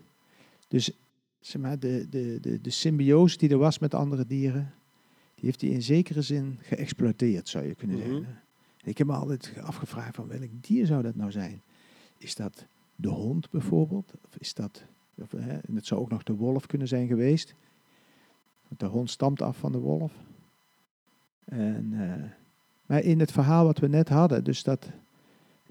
Dus 0.68 0.92
zeg 1.40 1.62
maar, 1.62 1.80
de, 1.80 2.08
de, 2.10 2.38
de, 2.42 2.62
de 2.62 2.70
symbiose 2.70 3.38
die 3.38 3.50
er 3.50 3.58
was 3.58 3.80
met 3.80 3.94
andere 3.94 4.26
dieren, 4.26 4.74
die 5.36 5.46
heeft 5.46 5.62
hij 5.62 5.70
in 5.70 5.82
zekere 5.82 6.22
zin 6.22 6.58
geëxploiteerd, 6.62 7.50
zou 7.50 7.66
je 7.66 7.76
kunnen 7.76 7.98
zeggen. 7.98 8.16
Mm 8.16 8.24
-hmm. 8.24 8.40
Ik 8.84 8.98
heb 8.98 9.08
me 9.08 9.14
altijd 9.14 9.54
afgevraagd 9.62 10.16
van 10.16 10.28
welk 10.28 10.50
dier 10.62 10.86
zou 10.86 11.02
dat 11.02 11.16
nou 11.16 11.32
zijn? 11.32 11.62
Is 12.18 12.36
dat 12.36 12.66
de 12.96 13.10
hond 13.10 13.50
bijvoorbeeld? 13.50 14.14
Of 14.26 14.38
is 14.38 14.54
dat 14.54 14.84
Of, 15.16 15.32
hè, 15.32 15.58
en 15.58 15.76
het 15.76 15.86
zou 15.86 16.02
ook 16.02 16.10
nog 16.10 16.24
de 16.24 16.34
wolf 16.34 16.66
kunnen 16.66 16.88
zijn 16.88 17.08
geweest. 17.08 17.56
De 18.78 18.86
hond 18.86 19.10
stamt 19.10 19.42
af 19.42 19.58
van 19.58 19.72
de 19.72 19.78
wolf. 19.78 20.14
En, 21.46 21.90
eh, 21.94 22.30
maar 22.86 23.04
in 23.04 23.20
het 23.20 23.32
verhaal 23.32 23.66
wat 23.66 23.78
we 23.80 23.88
net 23.88 24.10
hadden, 24.10 24.44
dus 24.44 24.64
dat 24.64 24.90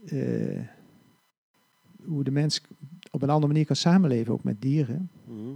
eh, 0.07 0.61
hoe 2.05 2.25
de 2.25 2.31
mens 2.31 2.61
op 3.11 3.23
een 3.23 3.31
andere 3.31 3.53
manier 3.53 3.67
kan 3.67 3.77
samenleven, 3.77 4.33
ook 4.33 4.45
met 4.45 4.61
dieren, 4.63 5.11
Mhm. 5.25 5.51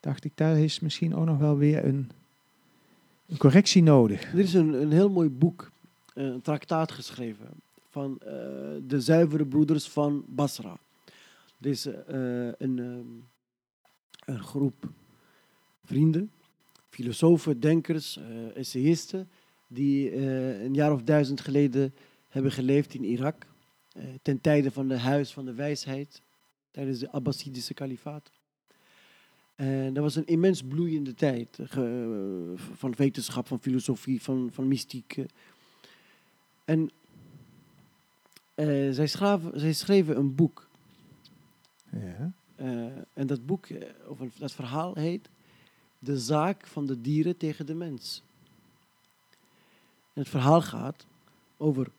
dacht 0.00 0.24
ik, 0.24 0.32
daar 0.34 0.58
is 0.58 0.80
misschien 0.80 1.14
ook 1.14 1.24
nog 1.26 1.38
wel 1.38 1.56
weer 1.56 1.84
een, 1.84 2.10
een 3.26 3.36
correctie 3.36 3.82
nodig. 3.82 4.32
Er 4.32 4.38
is 4.38 4.54
een, 4.54 4.72
een 4.82 4.92
heel 4.92 5.10
mooi 5.10 5.28
boek, 5.28 5.70
eh, 6.14 6.24
een 6.24 6.42
traktaat 6.42 6.92
geschreven 6.92 7.48
van 7.90 8.16
de 8.86 9.00
zuivere 9.00 9.44
broeders 9.46 9.88
van 9.88 10.24
Basra. 10.26 10.76
Er 11.60 11.66
is 11.70 11.84
een, 11.84 12.54
ehm, 12.58 13.06
een 14.24 14.42
groep 14.42 14.88
vrienden, 15.84 16.30
filosofen, 16.92 17.60
denkers, 17.60 18.16
eh 18.16 18.56
essayisten, 18.56 19.28
die 19.66 20.10
eh, 20.10 20.62
een 20.62 20.74
jaar 20.74 20.92
of 20.92 21.02
duizend 21.02 21.40
geleden 21.40 21.94
hebben 22.28 22.52
geleefd 22.52 22.94
in 22.94 23.04
Irak. 23.04 23.46
eh, 23.92 24.04
ten 24.22 24.40
tijde 24.40 24.70
van 24.70 24.88
de 24.88 24.98
Huis 24.98 25.32
van 25.32 25.44
de 25.44 25.54
Wijsheid, 25.54 26.22
tijdens 26.70 26.98
de 26.98 27.10
Abbasidische 27.12 27.74
kalifaat. 27.74 28.30
En 29.54 29.94
dat 29.94 30.02
was 30.02 30.16
een 30.16 30.26
immens 30.26 30.62
bloeiende 30.62 31.14
tijd 31.14 31.58
ge- 31.62 32.52
van 32.74 32.94
wetenschap, 32.96 33.46
van 33.46 33.60
filosofie, 33.60 34.22
van, 34.22 34.50
van 34.52 34.68
mystiek. 34.68 35.24
En 36.64 36.90
zij, 38.94 39.06
schraven, 39.06 39.60
zij 39.60 39.72
schreven 39.72 40.16
een 40.16 40.34
boek. 40.34 40.68
Ja. 41.90 42.32
en 43.12 43.26
dat 43.26 43.46
boek, 43.46 43.66
of 44.06 44.18
dat 44.38 44.52
verhaal 44.52 44.94
heet 44.94 45.28
De 46.04 46.18
zaak 46.18 46.66
van 46.66 46.86
de 46.86 47.00
dieren 47.00 47.36
tegen 47.36 47.66
de 47.66 47.74
mens. 47.74 48.22
En 50.12 50.20
het 50.20 50.28
verhaal 50.28 50.62
gaat 50.62 51.06
over 51.56 51.90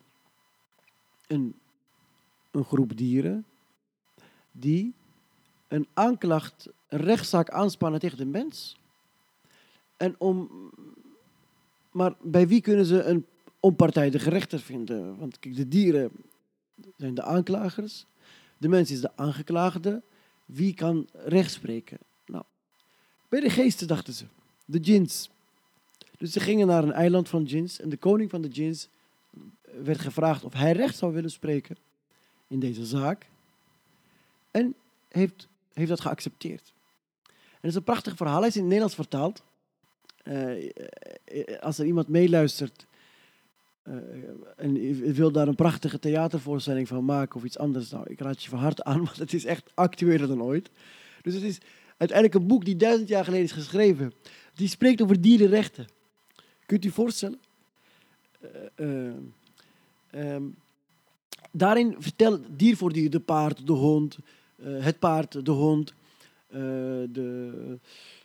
een, 1.27 1.55
een 2.51 2.63
groep 2.63 2.97
dieren 2.97 3.45
die 4.51 4.93
een 5.67 5.87
aanklacht, 5.93 6.69
een 6.87 6.99
rechtszaak 6.99 7.49
aanspannen 7.49 7.99
tegen 7.99 8.17
de 8.17 8.25
mens. 8.25 8.77
En 9.97 10.15
om, 10.17 10.49
maar 11.91 12.13
bij 12.21 12.47
wie 12.47 12.61
kunnen 12.61 12.85
ze 12.85 13.03
een 13.03 13.25
onpartijdige 13.59 14.29
rechter 14.29 14.59
vinden? 14.59 15.17
Want 15.17 15.37
de 15.41 15.67
dieren 15.67 16.11
zijn 16.97 17.13
de 17.13 17.23
aanklagers, 17.23 18.05
de 18.57 18.67
mens 18.67 18.91
is 18.91 19.01
de 19.01 19.17
aangeklaagde. 19.17 20.01
Wie 20.45 20.73
kan 20.73 21.07
recht 21.13 21.51
spreken? 21.51 21.97
Bij 23.33 23.41
de 23.41 23.49
geesten 23.49 23.87
dachten 23.87 24.13
ze, 24.13 24.25
de 24.65 24.79
djinns. 24.79 25.29
Dus 26.17 26.31
ze 26.31 26.39
gingen 26.39 26.67
naar 26.67 26.83
een 26.83 26.91
eiland 26.91 27.29
van 27.29 27.43
djinns 27.43 27.79
en 27.79 27.89
de 27.89 27.97
koning 27.97 28.29
van 28.29 28.41
de 28.41 28.47
djinns 28.47 28.87
werd 29.83 29.99
gevraagd 29.99 30.43
of 30.43 30.53
hij 30.53 30.71
recht 30.71 30.97
zou 30.97 31.13
willen 31.13 31.31
spreken 31.31 31.77
in 32.47 32.59
deze 32.59 32.85
zaak. 32.85 33.27
En 34.51 34.75
heeft, 35.07 35.47
heeft 35.73 35.89
dat 35.89 36.01
geaccepteerd. 36.01 36.73
En 37.25 37.33
het 37.59 37.69
is 37.69 37.75
een 37.75 37.83
prachtig 37.83 38.15
verhaal. 38.15 38.39
Hij 38.39 38.47
is 38.47 38.55
in 38.55 38.59
het 38.59 38.69
Nederlands 38.69 38.95
vertaald. 38.95 39.43
Eh, 40.23 40.65
eh, 40.65 41.59
als 41.59 41.79
er 41.79 41.85
iemand 41.85 42.07
meeluistert 42.07 42.85
eh, 43.83 43.93
en 44.57 45.13
wil 45.13 45.31
daar 45.31 45.47
een 45.47 45.55
prachtige 45.55 45.99
theatervoorstelling 45.99 46.87
van 46.87 47.05
maken 47.05 47.35
of 47.35 47.43
iets 47.43 47.57
anders, 47.57 47.89
nou, 47.89 48.09
ik 48.09 48.19
raad 48.19 48.43
je 48.43 48.49
van 48.49 48.59
harte 48.59 48.83
aan, 48.83 49.03
want 49.05 49.17
het 49.17 49.33
is 49.33 49.45
echt 49.45 49.71
actueler 49.73 50.27
dan 50.27 50.43
ooit. 50.43 50.69
Dus 51.21 51.33
het 51.33 51.43
is 51.43 51.59
uiteindelijk 52.03 52.39
een 52.39 52.47
boek 52.47 52.65
die 52.65 52.75
duizend 52.75 53.09
jaar 53.09 53.23
geleden 53.23 53.45
is 53.45 53.51
geschreven. 53.51 54.13
Die 54.53 54.67
spreekt 54.67 55.01
over 55.01 55.21
dierenrechten. 55.21 55.87
Kunt 56.65 56.85
u 56.85 56.89
voorstellen? 56.89 57.39
Eh, 58.39 59.09
eh, 59.09 59.13
ehm, 60.09 60.43
daarin 61.51 61.95
vertelt 61.99 62.41
dier 62.49 62.77
voor 62.77 62.93
dier, 62.93 63.09
de 63.09 63.19
paard, 63.19 63.67
de 63.67 63.73
hond, 63.73 64.17
eh, 64.55 64.83
het 64.83 64.99
paard, 64.99 65.45
de 65.45 65.51
hond, 65.51 65.93
de, 66.47 67.77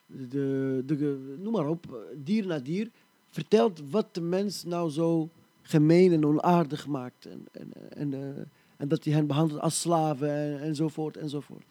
de, 0.06 0.82
de, 0.86 1.36
noem 1.38 1.52
maar 1.52 1.68
op, 1.68 2.06
dier 2.14 2.46
na 2.46 2.58
dier, 2.58 2.90
vertelt 3.30 3.80
wat 3.90 4.14
de 4.14 4.20
mens 4.20 4.64
nou 4.64 4.90
zo 4.90 5.28
gemeen 5.62 6.12
en 6.12 6.26
onaardig 6.26 6.86
maakt. 6.86 7.26
En, 7.26 7.46
en, 7.52 7.72
en, 7.90 8.50
en 8.76 8.88
dat 8.88 9.04
hij 9.04 9.12
hen 9.12 9.26
behandelt 9.26 9.60
als 9.60 9.80
slaven 9.80 10.30
en, 10.30 10.60
enzovoort 10.60 11.16
enzovoort. 11.16 11.64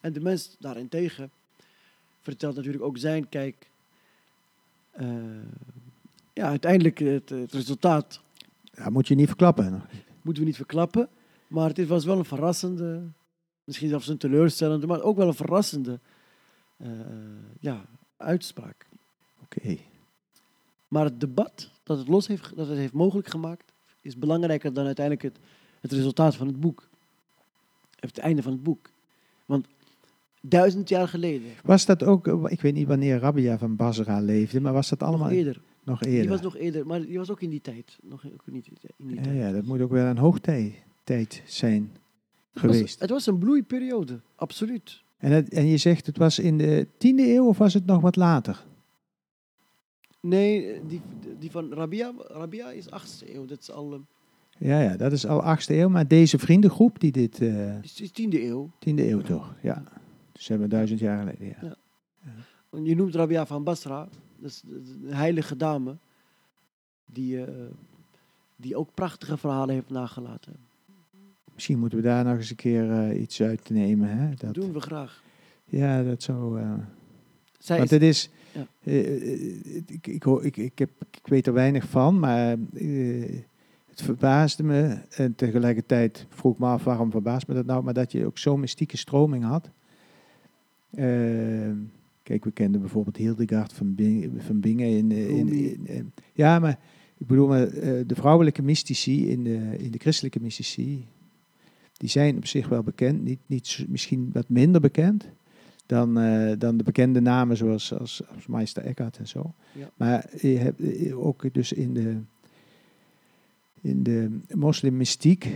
En 0.00 0.12
de 0.12 0.20
mens 0.20 0.56
daarentegen 0.58 1.30
vertelt 2.28 2.56
natuurlijk 2.56 2.84
ook 2.84 2.98
zijn 2.98 3.28
kijk. 3.28 3.70
eh, 4.90 5.06
ja, 6.32 6.48
uiteindelijk 6.48 6.98
het, 6.98 7.28
het 7.28 7.52
resultaat 7.52 8.20
Ja, 8.72 8.90
moet 8.90 9.08
je 9.08 9.14
niet 9.14 9.26
verklappen. 9.26 9.82
moeten 10.22 10.42
we 10.42 10.48
niet 10.48 10.56
verklappen. 10.56 11.08
Maar 11.46 11.68
het 11.68 11.86
was 11.86 12.04
wel 12.04 12.18
een 12.18 12.24
verrassende, 12.24 13.02
misschien 13.64 13.88
zelfs 13.88 14.08
een 14.08 14.18
teleurstellende, 14.18 14.86
maar 14.86 15.02
ook 15.02 15.16
wel 15.16 15.26
een 15.26 15.34
verrassende 15.34 16.00
eh, 16.76 16.90
ja, 17.60 17.84
uitspraak. 18.16 18.86
Oké. 19.42 19.78
Maar 20.88 21.04
het 21.04 21.20
debat 21.20 21.70
dat 21.82 21.98
het 21.98 22.08
los 22.08 22.26
heeft, 22.26 22.56
dat 22.56 22.68
het 22.68 22.76
heeft 22.78 22.92
mogelijk 22.92 23.28
gemaakt, 23.28 23.72
is 24.00 24.16
belangrijker 24.18 24.72
dan 24.72 24.86
uiteindelijk 24.86 25.24
het, 25.24 25.38
het 25.80 25.92
resultaat 25.92 26.36
van 26.36 26.46
het 26.46 26.60
boek. 26.60 26.88
Het 28.00 28.18
einde 28.18 28.42
van 28.42 28.52
het 28.52 28.62
boek. 28.62 28.90
Duizend 30.42 30.88
jaar 30.88 31.08
geleden, 31.08 31.46
Was 31.64 31.86
dat 31.86 32.02
ook, 32.04 32.26
ik 32.48 32.60
weet 32.60 32.74
niet 32.74 32.86
wanneer 32.86 33.18
Rabia 33.18 33.58
van 33.58 33.76
Basra 33.76 34.20
leefde, 34.20 34.60
maar 34.60 34.72
was 34.72 34.88
dat 34.88 35.02
allemaal 35.02 35.28
nog 35.28 35.36
eerder, 35.36 35.60
nog 35.84 36.00
die 36.00 36.10
eerder? 36.12 36.30
was 36.30 36.40
nog 36.40 36.56
eerder, 36.56 36.86
maar 36.86 37.00
die 37.00 37.18
was 37.18 37.30
ook 37.30 37.40
in 37.42 37.50
die 37.50 37.60
tijd. 37.60 37.98
Nog 38.02 38.24
in 38.24 38.32
die 38.46 39.14
ja, 39.14 39.22
tijd. 39.22 39.36
ja, 39.36 39.52
dat 39.52 39.64
moet 39.64 39.80
ook 39.80 39.90
wel 39.90 40.06
een 40.06 40.18
hoogtijd 40.18 40.72
tijd 41.04 41.42
zijn 41.46 41.90
Het 42.52 42.62
was- 42.62 42.72
geweest. 42.76 43.00
het 43.00 43.10
was 43.10 43.26
een 43.26 43.38
bloeiperiode, 43.38 44.20
absoluut. 44.34 45.02
En, 45.18 45.30
het, 45.32 45.48
en 45.52 45.66
je 45.66 45.76
zegt 45.76 46.06
het 46.06 46.16
was 46.18 46.38
in 46.38 46.58
de 46.58 46.86
tiende 46.98 47.34
eeuw 47.34 47.46
of 47.46 47.58
was 47.58 47.74
het 47.74 47.86
nog 47.86 48.00
wat 48.00 48.16
later? 48.16 48.64
Nee, 50.20 50.80
die, 50.86 51.00
die 51.38 51.50
van 51.50 51.72
Rabia, 51.72 52.12
Rabia 52.28 52.70
is 52.70 52.86
8e 52.90 53.34
eeuw. 53.34 53.44
Dat 53.46 53.58
is 53.60 53.70
al 53.70 53.92
eh, 53.92 53.98
Ja, 54.68 54.80
ja, 54.80 54.96
dat 54.96 55.12
is 55.12 55.26
al 55.26 55.42
achtste 55.42 55.76
eeuw, 55.76 55.88
maar 55.88 56.08
deze 56.08 56.38
vriendengroep 56.38 57.00
die 57.00 57.12
dit, 57.12 57.40
eh 57.40 57.82
is, 57.82 58.00
is 58.00 58.10
10e 58.10 58.32
eeuw. 58.42 58.70
tiende 58.78 59.08
eeuw 59.10 59.20
toch, 59.20 59.54
ja. 59.62 59.82
Dus 60.38 60.48
hebben 60.48 60.68
we 60.68 60.74
duizend 60.74 61.00
jaar 61.00 61.18
geleden, 61.18 61.46
ja. 61.46 61.76
Ja. 62.70 62.80
Je 62.82 62.96
noemt 62.96 63.14
Rabia 63.14 63.46
van 63.46 63.64
Basra, 63.64 64.08
dat 64.38 64.50
is 64.50 64.62
een 64.66 65.14
heilige 65.14 65.56
dame, 65.56 65.96
die, 67.06 67.44
eh, 67.44 67.52
die 68.56 68.76
ook 68.76 68.88
prachtige 68.94 69.36
verhalen 69.36 69.74
heeft 69.74 69.90
nagelaten. 69.90 70.52
Misschien 71.54 71.78
moeten 71.78 71.98
we 71.98 72.04
daar 72.04 72.24
nog 72.24 72.36
eens 72.36 72.50
een 72.50 72.56
keer 72.56 72.90
eh, 72.90 73.20
iets 73.20 73.42
uit 73.42 73.70
nemen. 73.70 74.08
Hè? 74.18 74.28
Dat 74.28 74.40
Dat, 74.40 74.54
doen 74.54 74.72
we 74.72 74.80
graag. 74.80 75.22
Ja, 75.64 76.02
dat 76.02 76.22
zou... 76.22 76.60
eh, 76.60 76.72
Zij 77.58 77.78
Want 77.78 77.90
is, 77.92 77.98
het 77.98 78.02
is, 78.08 78.30
ja. 78.52 78.92
ik, 79.86 80.06
ik, 80.06 80.24
ik, 80.24 80.56
ik, 80.56 80.78
heb, 80.78 80.90
ik 81.10 81.20
weet 81.26 81.46
er 81.46 81.52
weinig 81.52 81.88
van, 81.88 82.18
maar 82.18 82.56
het 83.88 84.02
verbaasde 84.02 84.62
me. 84.62 84.98
En 85.10 85.34
tegelijkertijd 85.34 86.26
vroeg 86.28 86.52
ik 86.52 86.58
me 86.58 86.66
af 86.66 86.84
waarom 86.84 87.10
verbaast 87.10 87.46
me 87.48 87.54
dat 87.54 87.66
nou, 87.66 87.82
maar 87.82 87.94
dat 87.94 88.12
je 88.12 88.26
ook 88.26 88.38
zo'n 88.38 88.60
mystieke 88.60 88.96
stroming 88.96 89.44
had. 89.44 89.70
Eh, 90.90 91.70
kijk, 92.22 92.44
we 92.44 92.50
kenden 92.50 92.80
bijvoorbeeld 92.80 93.16
Hildegard 93.16 93.72
van, 93.72 93.94
Bing, 93.94 94.42
van 94.42 94.60
Bingen. 94.60 94.88
In, 94.88 95.12
eh, 95.12 95.28
in, 95.28 95.48
in- 95.86 96.12
ja, 96.32 96.58
maar 96.58 96.78
ik 97.18 97.26
bedoel, 97.26 97.46
maar, 97.48 97.66
eh, 97.66 98.02
de 98.06 98.14
vrouwelijke 98.14 98.62
mystici 98.62 99.30
in 99.30 99.44
de, 99.44 99.74
in 99.78 99.90
de 99.90 99.98
christelijke 99.98 100.40
mystici, 100.40 101.04
die 101.96 102.08
zijn 102.08 102.36
op 102.36 102.46
zich 102.46 102.68
wel 102.68 102.82
bekend, 102.82 103.24
niet, 103.24 103.38
niet, 103.46 103.84
misschien 103.88 104.30
wat 104.32 104.48
minder 104.48 104.80
bekend 104.80 105.28
dan, 105.86 106.18
eh, 106.18 106.52
dan 106.58 106.76
de 106.76 106.84
bekende 106.84 107.20
namen 107.20 107.56
zoals 107.56 107.92
als, 107.94 108.22
als 108.34 108.46
Meister 108.46 108.82
Eckhart 108.84 109.18
en 109.18 109.28
zo. 109.28 109.54
Ja. 109.72 109.90
Maar 109.96 110.30
je 110.40 110.48
hebt 110.58 110.80
eh, 110.80 111.18
ook 111.26 111.54
dus 111.54 111.72
in 111.72 111.94
de, 111.94 112.16
in 113.80 114.02
de 114.02 114.38
moslimmystiek, 114.54 115.44
eh, 115.44 115.52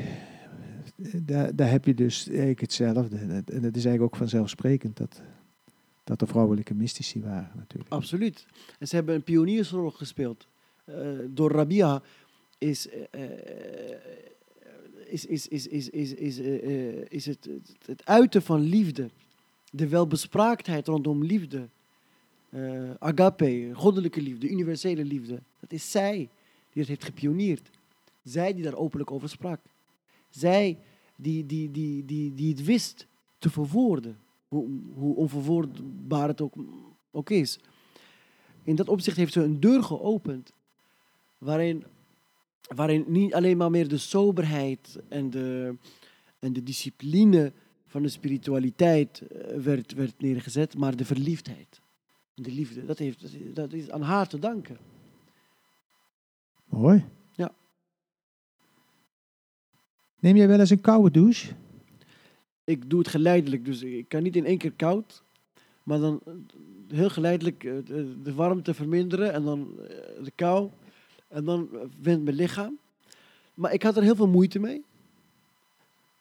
daar, 1.55 1.71
heb 1.71 1.85
je 1.85 1.95
dus 1.95 2.29
eigenlijk 2.29 2.61
hetzelfde. 2.61 3.17
En 3.17 3.63
het 3.63 3.77
is 3.77 3.85
eigenlijk 3.85 4.03
ook 4.03 4.17
vanzelfsprekend 4.17 4.97
dat, 4.97 5.23
dat 6.05 6.21
er 6.21 6.27
vrouwelijke 6.27 6.75
mystici 6.75 7.21
waren 7.21 7.53
natuurlijk. 7.57 7.93
Absoluut. 7.93 8.47
En 8.79 8.89
ze 8.89 8.95
hebben 8.95 9.15
een 9.15 9.23
pioniersrol 9.23 9.91
gespeeld. 9.91 10.47
Eh, 10.85 11.19
door 11.29 11.51
Rabia 11.51 12.03
is, 12.59 12.89
eh, 12.89 13.03
eh, 13.11 13.31
is, 15.07 15.27
is, 15.27 15.49
is, 15.49 15.67
is, 15.67 15.89
is, 15.89 16.13
is, 16.13 16.39
is 17.09 17.27
het, 17.27 17.49
het, 17.87 18.07
uiten 18.07 18.43
van 18.43 18.61
liefde, 18.61 19.11
de 19.71 19.89
welbespraaktheid 19.89 20.87
rondom 20.87 21.25
liefde, 21.25 21.69
agape, 22.99 23.71
goddelijke 23.73 24.21
liefde, 24.21 24.49
universele 24.49 25.05
liefde. 25.05 25.43
Dat 25.61 25.73
is 25.73 25.91
zij 25.91 26.17
die 26.73 26.83
het 26.83 26.89
heeft 26.89 27.05
gepioneerd. 27.05 27.71
Zij 28.23 28.55
die 28.55 28.63
daar 28.63 28.77
openlijk 28.77 29.11
over 29.11 29.29
sprak. 29.29 29.61
Zij 30.33 30.79
die, 31.17 31.47
die, 31.47 31.71
die, 31.71 32.05
die, 32.05 32.35
die 32.35 32.49
het 32.49 32.65
wist 32.65 33.07
te 33.39 33.51
verwoorden. 33.51 34.19
Hoe, 34.49 34.69
hoe 34.95 35.17
onverwoordbaar 35.17 36.29
het 36.29 36.41
ook, 36.41 36.55
ook 37.11 37.31
is. 37.31 37.59
In 38.63 38.77
dat 38.77 38.89
opzicht 38.89 39.17
heeft 39.17 39.33
ze 39.33 39.43
een 39.43 39.61
deur 39.61 39.83
geopend. 39.83 40.53
Waarin, 41.39 41.85
waarin 42.75 43.05
niet 43.07 43.35
alleen 43.35 43.57
maar 43.57 43.71
meer 43.71 43.89
de 43.89 43.99
soberheid 43.99 44.99
en 45.09 45.31
de, 45.31 45.77
en 46.39 46.53
de 46.53 46.63
discipline 46.63 47.53
van 47.87 48.03
de 48.03 48.09
spiritualiteit 48.09 49.21
eh, 49.21 49.57
werd, 49.57 49.93
werd 49.93 50.21
neergezet, 50.21 50.77
maar 50.77 50.97
de 50.97 51.05
verliefdheid. 51.05 51.81
De 52.35 52.51
liefde, 52.51 52.85
dat, 52.85 52.99
heeft, 52.99 53.55
dat 53.55 53.73
is 53.73 53.91
aan 53.91 54.03
haar 54.03 54.29
te 54.29 54.39
danken. 54.39 54.79
Mooi. 56.65 57.05
Ja. 57.33 57.55
Neem 60.23 60.37
jij 60.37 60.49
wel 60.49 60.61
eens 60.61 60.71
een 60.71 60.81
koude 60.81 61.11
douche? 61.11 61.53
ik 62.65 62.91
doe 62.91 62.99
het 62.99 63.09
geleidelijk. 63.09 63.65
Dus 63.65 63.83
ik 63.83 64.09
kan 64.09 64.23
niet 64.23 64.37
in 64.37 64.47
één 64.47 64.59
keer 64.59 64.73
koud. 64.73 65.23
Maar 65.83 65.99
dan 65.99 66.21
eh, 66.27 66.33
heel 66.97 67.11
geleidelijk 67.11 67.65
eh, 67.65 67.73
de, 68.23 68.35
warmte 68.35 68.75
verminderen. 68.75 69.33
En 69.33 69.43
dan 69.45 69.69
eh, 69.79 70.25
de 70.25 70.33
kou. 70.35 70.71
En 71.29 71.45
dan 71.45 71.69
wendt 72.03 72.25
mijn 72.25 72.37
lichaam. 72.37 72.79
Maar 73.55 73.73
ik 73.73 73.83
had 73.83 73.97
er 73.97 74.03
heel 74.03 74.17
veel 74.17 74.29
moeite 74.29 74.59
mee. 74.59 74.85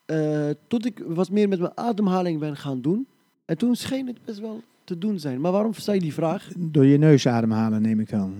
Eh, 0.06 0.50
tot 0.68 0.86
ik 0.86 1.04
wat 1.06 1.30
meer 1.30 1.48
met 1.48 1.60
mijn 1.60 1.78
ademhaling 1.78 2.40
ben 2.40 2.58
gaan 2.58 2.82
doen. 2.82 3.08
En 3.46 3.58
toen 3.58 3.76
scheen 3.76 4.08
het 4.08 4.26
best 4.26 4.40
wel 4.40 4.62
te 4.84 4.98
doen 4.98 5.20
zijn. 5.20 5.42
Maar 5.42 5.52
waarom 5.52 5.74
stel 5.74 5.94
je 5.94 6.00
die 6.00 6.14
vraag? 6.14 6.50
Door 6.58 6.86
je 6.86 6.98
neus 6.98 7.28
ademhalen 7.28 7.82
neem 7.82 8.00
ik 8.00 8.10
dan. 8.10 8.36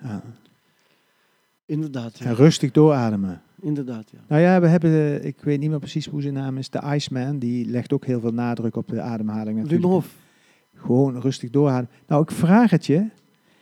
ja. 0.00 0.22
Inderdaad, 1.66 2.18
ja. 2.18 2.24
En 2.24 2.34
rustig 2.34 2.70
doorademen. 2.70 3.42
Inderdaad, 3.60 4.10
ja. 4.10 4.18
Nou 4.28 4.42
ja, 4.42 4.60
we 4.60 4.66
hebben, 4.66 4.90
eh, 4.90 5.24
ik 5.24 5.40
weet 5.40 5.60
niet 5.60 5.70
meer 5.70 5.78
precies 5.78 6.06
hoe 6.06 6.22
zijn 6.22 6.34
naam 6.34 6.58
is, 6.58 6.70
de 6.70 6.82
Iceman. 6.94 7.38
Die 7.38 7.66
legt 7.66 7.92
ook 7.92 8.04
heel 8.04 8.20
veel 8.20 8.32
nadruk 8.32 8.76
op 8.76 8.88
de 8.88 9.00
ademhaling. 9.00 9.58
Natuurlijk. 9.62 10.04
Gewoon 10.74 11.20
rustig 11.20 11.50
doorademen. 11.50 11.90
Nou, 12.06 12.22
ik 12.22 12.30
vraag 12.30 12.70
het 12.70 12.86
je, 12.86 13.08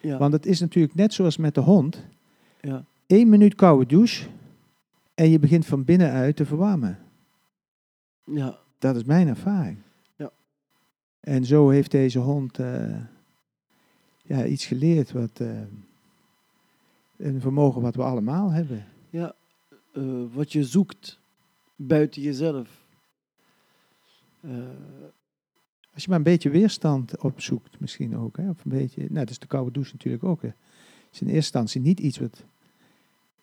Ja. 0.02 0.18
want 0.18 0.33
het 0.33 0.46
is 0.46 0.61
natuurlijk 0.61 0.94
net 0.94 1.12
zoals 1.14 1.37
met 1.37 1.55
de 1.55 1.61
hond. 1.61 2.07
ja. 2.61 2.85
Eén 3.07 3.28
minuut 3.28 3.55
koude 3.55 3.87
douche 3.87 4.28
en 5.14 5.31
je 5.31 5.38
begint 5.38 5.66
van 5.66 5.85
binnenuit 5.85 6.37
te 6.37 6.44
verwarmen. 6.46 6.98
ja. 8.24 8.59
Dat 8.78 8.96
is 8.96 9.05
mijn 9.05 9.28
ervaring. 9.28 9.78
Ja. 10.16 10.31
En 11.20 11.44
zo 11.44 11.68
heeft 11.68 11.90
deze 11.90 12.18
hond 12.18 12.59
eh, 12.59 12.96
ja, 14.22 14.44
iets 14.44 14.66
geleerd, 14.66 15.12
wat, 15.12 15.40
eh, 15.40 15.48
een 17.16 17.40
vermogen 17.40 17.83
wat 17.83 17.94
we 17.94 18.02
allemaal 18.02 18.50
hebben. 18.50 18.85
ja. 19.11 19.35
Eh, 19.92 20.22
wat 20.33 20.52
je 20.52 20.64
zoekt 20.64 21.18
buiten 21.76 22.22
jezelf. 22.22 22.85
Eh, 24.40 24.50
Als 25.94 26.02
je 26.02 26.09
maar 26.09 26.18
een 26.18 26.24
beetje 26.24 26.50
weerstand 26.50 27.18
opzoekt, 27.18 27.81
misschien 27.81 28.16
ook. 28.16 28.37
Hè? 28.37 28.48
Of 28.50 28.64
een 28.64 28.70
beetje, 28.70 29.00
nou, 29.00 29.14
dat 29.14 29.31
is 29.31 29.38
de 29.38 29.46
koude 29.46 29.70
douche 29.70 29.92
natuurlijk 29.92 30.24
ook. 30.24 30.42
Hè? 30.42 30.48
Het 30.48 30.57
is 31.12 31.20
in 31.20 31.26
eerste 31.26 31.35
instantie 31.37 31.81
niet 31.81 32.00
iets 32.00 32.18
wat 32.18 32.44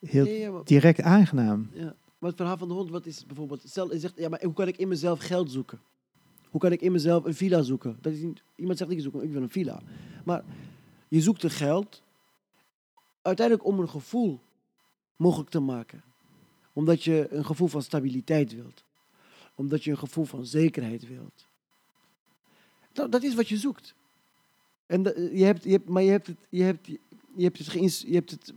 heel 0.00 0.24
ja, 0.26 0.32
ja, 0.32 0.50
maar- 0.50 0.64
direct 0.64 1.00
aangenaam. 1.00 1.70
Ja, 1.72 1.94
maar 2.18 2.28
het 2.28 2.36
verhaal 2.38 2.56
van 2.56 2.68
de 2.68 2.74
hond, 2.74 2.90
wat 2.90 3.06
is 3.06 3.26
bijvoorbeeld... 3.26 3.62
Stel, 3.64 3.92
je 3.92 3.98
zegt, 3.98 4.16
ja, 4.16 4.28
maar 4.28 4.42
hoe 4.44 4.52
kan 4.52 4.68
ik 4.68 4.76
in 4.76 4.88
mezelf 4.88 5.18
geld 5.20 5.50
zoeken? 5.50 5.80
Hoe 6.50 6.60
kan 6.60 6.72
ik 6.72 6.80
in 6.80 6.92
mezelf 6.92 7.24
een 7.24 7.34
villa 7.34 7.62
zoeken? 7.62 7.98
Dat 8.00 8.12
is 8.12 8.20
niet, 8.20 8.42
iemand 8.54 8.78
zegt, 8.78 8.90
ik 8.90 9.00
zoek 9.00 9.22
ik 9.22 9.32
wil 9.32 9.42
een 9.42 9.48
villa. 9.50 9.82
Maar 10.24 10.44
je 11.08 11.20
zoekt 11.20 11.42
een 11.42 11.50
geld, 11.50 12.02
uiteindelijk 13.22 13.66
om 13.66 13.80
een 13.80 13.88
gevoel 13.88 14.40
mogelijk 15.16 15.50
te 15.50 15.60
maken. 15.60 16.02
Omdat 16.72 17.04
je 17.04 17.26
een 17.30 17.44
gevoel 17.44 17.68
van 17.68 17.82
stabiliteit 17.82 18.54
wilt. 18.54 18.84
Omdat 19.54 19.84
je 19.84 19.90
een 19.90 19.98
gevoel 19.98 20.24
van 20.24 20.46
zekerheid 20.46 21.08
wilt. 21.08 21.46
Dat, 22.92 23.12
dat 23.12 23.22
is 23.22 23.34
wat 23.34 23.48
je 23.48 23.56
zoekt. 23.56 23.94
En 24.86 25.02
je 25.36 25.44
hebt, 25.44 25.64
je 25.64 25.70
hebt, 25.70 25.88
maar 25.88 26.02
je 26.02 26.10
hebt 26.10 26.26
het, 26.26 26.36
je 26.48 26.62
hebt, 26.62 26.86
je 27.36 27.42
hebt 27.42 27.58
het, 27.58 27.68
geïns- 27.68 28.04
je 28.06 28.14
hebt 28.14 28.30
het 28.30 28.52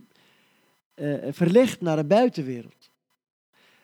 eh, 0.94 1.32
verlegd 1.32 1.80
naar 1.80 1.96
de 1.96 2.04
buitenwereld. 2.04 2.90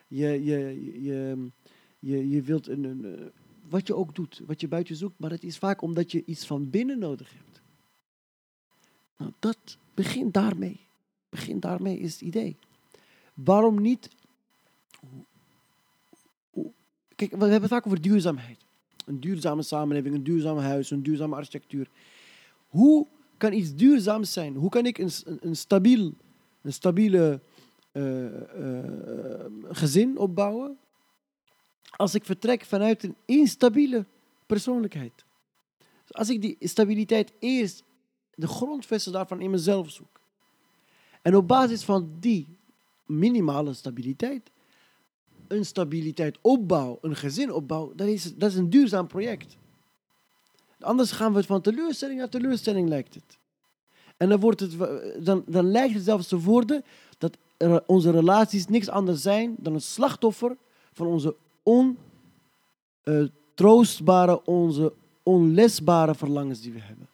Je, 0.08 0.44
je, 0.44 0.58
je, 1.02 1.50
je, 1.98 2.28
je 2.28 2.42
wilt 2.42 2.66
een, 2.66 2.84
een, 2.84 3.32
wat 3.68 3.86
je 3.86 3.94
ook 3.94 4.14
doet, 4.14 4.40
wat 4.46 4.60
je 4.60 4.68
buiten 4.68 4.96
zoekt, 4.96 5.18
maar 5.18 5.30
het 5.30 5.44
is 5.44 5.58
vaak 5.58 5.82
omdat 5.82 6.12
je 6.12 6.24
iets 6.24 6.46
van 6.46 6.70
binnen 6.70 6.98
nodig 6.98 7.32
hebt. 7.32 7.60
Nou, 9.16 9.32
dat 9.38 9.76
begint 9.94 10.34
daarmee. 10.34 10.80
Begin 11.28 11.60
daarmee 11.60 11.98
is 11.98 12.12
het 12.12 12.20
idee. 12.20 12.56
Waarom 13.34 13.80
niet? 13.80 14.08
hoe- 15.00 15.24
hoe- 16.50 16.72
We 17.20 17.26
hebben 17.36 17.60
het 17.60 17.70
vaak 17.70 17.86
over 17.86 18.00
duurzaamheid. 18.00 18.58
Een 19.06 19.20
duurzame 19.20 19.62
samenleving, 19.62 20.14
een 20.14 20.24
duurzaam 20.24 20.58
huis, 20.58 20.90
een 20.90 21.02
duurzame 21.02 21.36
architectuur. 21.36 21.88
Hoe 22.68 23.06
kan 23.36 23.52
iets 23.52 23.74
duurzaams 23.74 24.32
zijn? 24.32 24.54
Hoe 24.54 24.70
kan 24.70 24.86
ik 24.86 24.98
een, 24.98 25.10
een 25.40 25.56
stabiel, 25.56 26.12
een 26.62 26.72
stabiele 26.72 27.40
eh, 27.92 28.26
eh, 28.26 28.90
gezin 29.68 30.18
opbouwen 30.18 30.78
als 31.90 32.14
ik 32.14 32.24
vertrek 32.24 32.64
vanuit 32.64 33.02
een 33.02 33.16
instabiele 33.24 34.06
persoonlijkheid? 34.46 35.24
Dus 35.78 36.14
als 36.14 36.28
ik 36.30 36.40
die 36.42 36.56
stabiliteit 36.60 37.32
eerst, 37.38 37.84
de 38.34 38.46
grondvesten 38.46 39.12
daarvan 39.12 39.40
in 39.40 39.50
mezelf 39.50 39.90
zoek. 39.90 40.20
En 41.22 41.36
op 41.36 41.48
basis 41.48 41.84
van 41.84 42.16
die 42.20 42.46
minimale 43.06 43.72
stabiliteit, 43.72 44.50
een 45.50 45.64
stabiliteit 45.64 46.38
opbouw, 46.40 46.98
een 47.00 47.16
gezin 47.16 47.52
opbouw, 47.52 47.92
dat 47.94 48.06
is, 48.06 48.34
dat 48.36 48.50
is 48.50 48.56
een 48.56 48.70
duurzaam 48.70 49.06
project. 49.06 49.56
Anders 50.80 51.12
gaan 51.12 51.32
we 51.32 51.42
van 51.42 51.60
teleurstelling 51.60 52.18
naar 52.18 52.28
teleurstelling, 52.28 52.88
lijkt 52.88 53.14
het. 53.14 53.38
En 54.16 54.28
dan, 54.28 54.40
wordt 54.40 54.60
het, 54.60 54.76
dan, 55.24 55.42
dan 55.46 55.70
lijkt 55.70 55.94
het 55.94 56.04
zelfs 56.04 56.28
te 56.28 56.38
worden 56.40 56.84
dat 57.18 57.36
er- 57.56 57.82
onze 57.86 58.10
relaties 58.10 58.66
niks 58.66 58.88
anders 58.88 59.22
zijn 59.22 59.54
dan 59.58 59.74
een 59.74 59.80
slachtoffer 59.80 60.56
van 60.92 61.06
onze 61.06 61.34
ontroostbare, 63.02 64.44
onze 64.44 64.92
onlesbare 65.22 66.14
verlangens 66.14 66.60
die 66.60 66.72
we 66.72 66.80
hebben. 66.80 67.08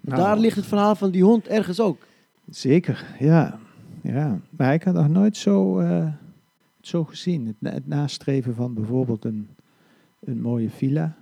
Nou, 0.00 0.20
Daar 0.22 0.38
ligt 0.38 0.56
het 0.56 0.66
verhaal 0.66 0.94
van 0.94 1.10
die 1.10 1.24
hond 1.24 1.46
ergens 1.46 1.80
ook. 1.80 1.98
Zeker, 2.50 3.14
ja. 3.18 3.60
Ja. 4.02 4.40
Maar 4.50 4.74
ik 4.74 4.82
had 4.82 4.94
nog 4.94 5.08
nooit 5.08 5.36
zo, 5.36 5.78
eh, 5.78 6.12
zo 6.80 7.04
gezien. 7.04 7.46
Het, 7.46 7.56
na- 7.58 7.72
het 7.72 7.86
nastreven 7.86 8.54
van 8.54 8.74
bijvoorbeeld 8.74 9.24
een, 9.24 9.48
een 10.20 10.40
mooie 10.40 10.70
villa. 10.70 11.16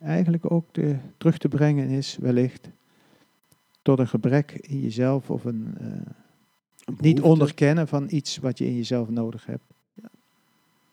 Eigenlijk 0.00 0.50
ook 0.50 0.64
te, 0.72 0.96
terug 1.16 1.38
te 1.38 1.48
brengen 1.48 1.88
is 1.88 2.16
wellicht 2.16 2.70
tot 3.82 3.98
een 3.98 4.08
gebrek 4.08 4.52
in 4.52 4.80
jezelf 4.80 5.30
of 5.30 5.44
een 5.44 5.74
eh, 5.78 5.86
niet 6.86 7.00
behoefte. 7.00 7.22
onderkennen 7.22 7.88
van 7.88 8.06
iets 8.10 8.36
wat 8.36 8.58
je 8.58 8.66
in 8.66 8.76
jezelf 8.76 9.10
nodig 9.10 9.46
hebt. 9.46 9.64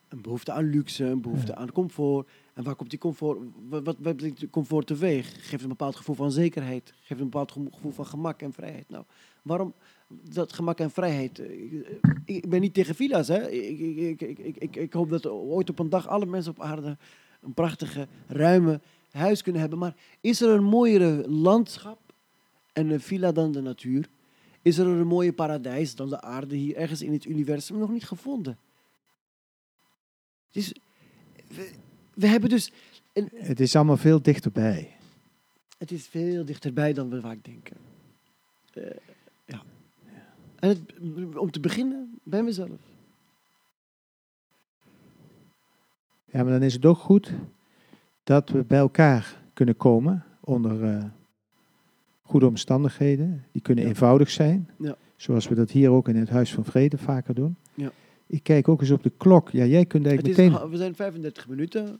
Een 0.09 0.21
behoefte 0.21 0.51
aan 0.51 0.69
luxe, 0.69 1.05
een 1.05 1.21
behoefte 1.21 1.55
aan 1.55 1.71
comfort. 1.71 2.29
En 2.53 2.63
waar 2.63 2.75
komt 2.75 2.89
die 2.89 2.99
comfort? 2.99 3.39
Wat, 3.69 3.83
wat, 3.83 3.97
wat 3.99 4.15
brengt 4.15 4.39
die 4.39 4.49
comfort 4.49 4.87
teweeg? 4.87 5.49
Geeft 5.49 5.63
een 5.63 5.69
bepaald 5.69 5.95
gevoel 5.95 6.15
van 6.15 6.31
zekerheid. 6.31 6.93
Geeft 7.01 7.19
een 7.19 7.29
bepaald 7.29 7.51
gevoel 7.51 7.91
van 7.91 8.05
gemak 8.05 8.41
en 8.41 8.53
vrijheid. 8.53 8.89
Nou, 8.89 9.03
waarom 9.41 9.73
dat 10.09 10.53
gemak 10.53 10.79
en 10.79 10.91
vrijheid? 10.91 11.39
Eh, 11.39 11.67
Ik, 12.25 12.35
ik 12.35 12.49
ben 12.49 12.61
niet 12.61 12.73
tegen 12.73 12.95
villa's, 12.95 13.27
hè. 13.27 13.49
Ik, 13.49 13.79
ik, 13.79 14.21
ik, 14.21 14.55
ik, 14.57 14.75
ik, 14.75 14.93
hoop 14.93 15.09
dat 15.09 15.27
ooit 15.27 15.69
op 15.69 15.79
een 15.79 15.89
dag 15.89 16.07
alle 16.07 16.25
mensen 16.25 16.51
op 16.51 16.61
aarde 16.61 16.97
een 17.41 17.53
prachtige, 17.53 18.07
ruime 18.27 18.81
huis 19.11 19.41
kunnen 19.41 19.61
hebben. 19.61 19.79
Maar 19.79 19.95
is 20.21 20.41
er 20.41 20.49
een 20.49 20.63
mooiere 20.63 21.29
landschap 21.29 21.99
en 22.73 22.89
een 22.89 22.99
villa 23.01 23.31
dan 23.31 23.51
de 23.51 23.61
natuur? 23.61 24.09
Is 24.61 24.77
er 24.77 24.87
een 24.87 25.07
mooie 25.07 25.33
paradijs 25.33 25.95
dan 25.95 26.09
de 26.09 26.21
aarde 26.21 26.55
hier 26.55 26.75
ergens 26.75 27.01
in 27.01 27.11
het 27.13 27.25
universum 27.25 27.77
nog 27.77 27.89
niet 27.89 28.05
gevonden? 28.05 28.57
Dus 30.51 30.73
we, 31.47 31.71
we 32.13 32.27
hebben 32.27 32.49
dus. 32.49 32.71
Een, 33.13 33.29
Het 33.33 33.59
is 33.59 33.75
allemaal 33.75 33.97
veel 33.97 34.21
dichterbij. 34.21 34.95
het 35.77 35.91
is 35.91 36.07
veel 36.07 36.45
dichterbij 36.45 36.93
dan 36.93 37.09
we 37.09 37.21
vaak 37.21 37.43
denken. 37.43 37.77
Eh, 38.73 38.83
ja. 38.83 38.91
En 40.59 40.69
het, 40.69 40.79
om 41.37 41.51
te 41.51 41.59
beginnen 41.59 42.19
bij 42.23 42.43
mezelf. 42.43 42.69
Ja, 46.25 46.43
maar 46.43 46.51
dan 46.51 46.63
is 46.63 46.73
het 46.73 46.85
ook 46.85 46.97
goed 46.97 47.33
dat 48.23 48.49
we 48.49 48.63
bij 48.63 48.79
elkaar 48.79 49.41
kunnen 49.53 49.77
komen 49.77 50.23
onder 50.39 50.83
eh, 50.83 51.03
goede 52.21 52.47
omstandigheden. 52.47 53.45
Die 53.51 53.61
kunnen 53.61 53.83
Ja. 53.83 53.89
eenvoudig 53.89 54.29
zijn, 54.29 54.69
Ja. 54.79 54.95
zoals 55.15 55.47
we 55.47 55.55
dat 55.55 55.71
hier 55.71 55.89
ook 55.89 56.07
in 56.07 56.15
het 56.15 56.29
Huis 56.29 56.53
van 56.53 56.65
Vrede 56.65 56.97
vaker 56.97 57.33
doen. 57.35 57.55
Ja. 57.73 57.91
Ik 58.27 58.43
kijk 58.43 58.67
ook 58.67 58.81
eens 58.81 58.91
op 58.91 59.03
de 59.03 59.11
klok. 59.17 59.49
Ja, 59.49 59.65
jij 59.65 59.85
kunt 59.85 60.03
Het 60.03 60.11
eigenlijk 60.11 60.37
is, 60.39 60.45
meteen... 60.45 60.61
een- 60.63 60.69
we 60.69 60.77
zijn 60.77 60.95
35 60.95 61.47
minuten. 61.47 61.99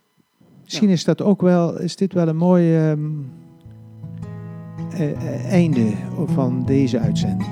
Misschien 0.64 0.90
is 0.90 1.04
dat 1.04 1.22
ook 1.22 1.42
wel, 1.42 1.80
is 1.80 1.96
dit 1.96 2.14
wel 2.14 2.28
een 2.28 2.38
mooi 2.38 2.76
ehm, 2.78 3.10
eh, 4.92 5.12
eh, 5.12 5.46
einde 5.52 5.94
van 6.26 6.66
deze 6.66 7.00
uitzending. 7.00 7.50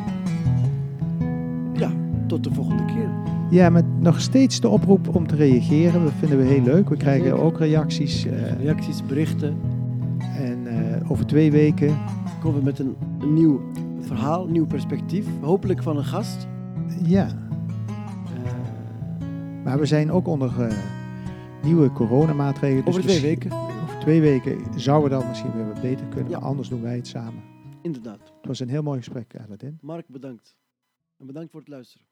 Tot 2.27 2.43
de 2.43 2.53
volgende 2.53 2.85
keer. 2.85 3.09
Ja, 3.49 3.69
met 3.69 3.85
nog 3.99 4.21
steeds 4.21 4.59
de 4.59 4.67
oproep 4.69 5.15
om 5.15 5.27
te 5.27 5.35
reageren. 5.35 6.03
Dat 6.03 6.11
vinden 6.19 6.37
we 6.37 6.43
heel 6.43 6.61
leuk. 6.63 6.89
We 6.89 6.97
krijgen 6.97 7.27
Zeker. 7.29 7.41
ook 7.43 7.57
reacties. 7.59 8.25
eh, 8.25 8.51
Reacties, 8.59 9.05
berichten. 9.05 9.57
en 10.37 10.67
eh, 10.67 11.11
over 11.11 11.25
twee 11.25 11.51
weken, 11.51 11.97
Komen 12.41 12.59
we 12.59 12.65
met 12.65 12.79
een, 12.79 12.95
een 13.19 13.33
nieuw 13.33 13.61
verhaal, 13.99 14.45
een 14.45 14.51
nieuw 14.51 14.65
perspectief. 14.65 15.25
Hopelijk 15.41 15.83
van 15.83 15.97
een 15.97 16.03
gast. 16.05 16.47
ja. 17.03 17.27
Eh, 17.27 17.33
Maar 19.63 19.79
we 19.79 19.85
zijn 19.85 20.11
ook 20.11 20.27
onder 20.27 20.51
nieuwe 21.63 21.91
coronamaatregelen. 21.91 22.85
Dus 22.85 22.95
over 22.97 23.01
twee 23.09 23.21
misschien- 23.21 23.49
weken. 23.51 23.81
Over 23.83 23.99
twee 23.99 24.21
weken 24.21 24.57
zouden 24.75 25.09
we 25.09 25.17
dan 25.17 25.27
misschien 25.27 25.51
weer 25.51 25.67
wat 25.67 25.81
beter 25.81 26.05
kunnen. 26.05 26.29
Ja. 26.31 26.39
Maar 26.39 26.47
anders 26.47 26.69
doen 26.69 26.81
wij 26.81 26.95
het 26.95 27.07
samen. 27.07 27.41
Inderdaad. 27.81 28.19
Het 28.19 28.47
was 28.47 28.59
een 28.59 28.69
heel 28.69 28.83
mooi 28.83 28.97
gesprek, 28.97 29.33
Aladdin. 29.45 29.77
Mark, 29.81 30.05
bedankt. 30.07 30.55
En 31.17 31.25
bedankt 31.25 31.51
voor 31.51 31.59
het 31.59 31.69
luisteren. 31.69 32.06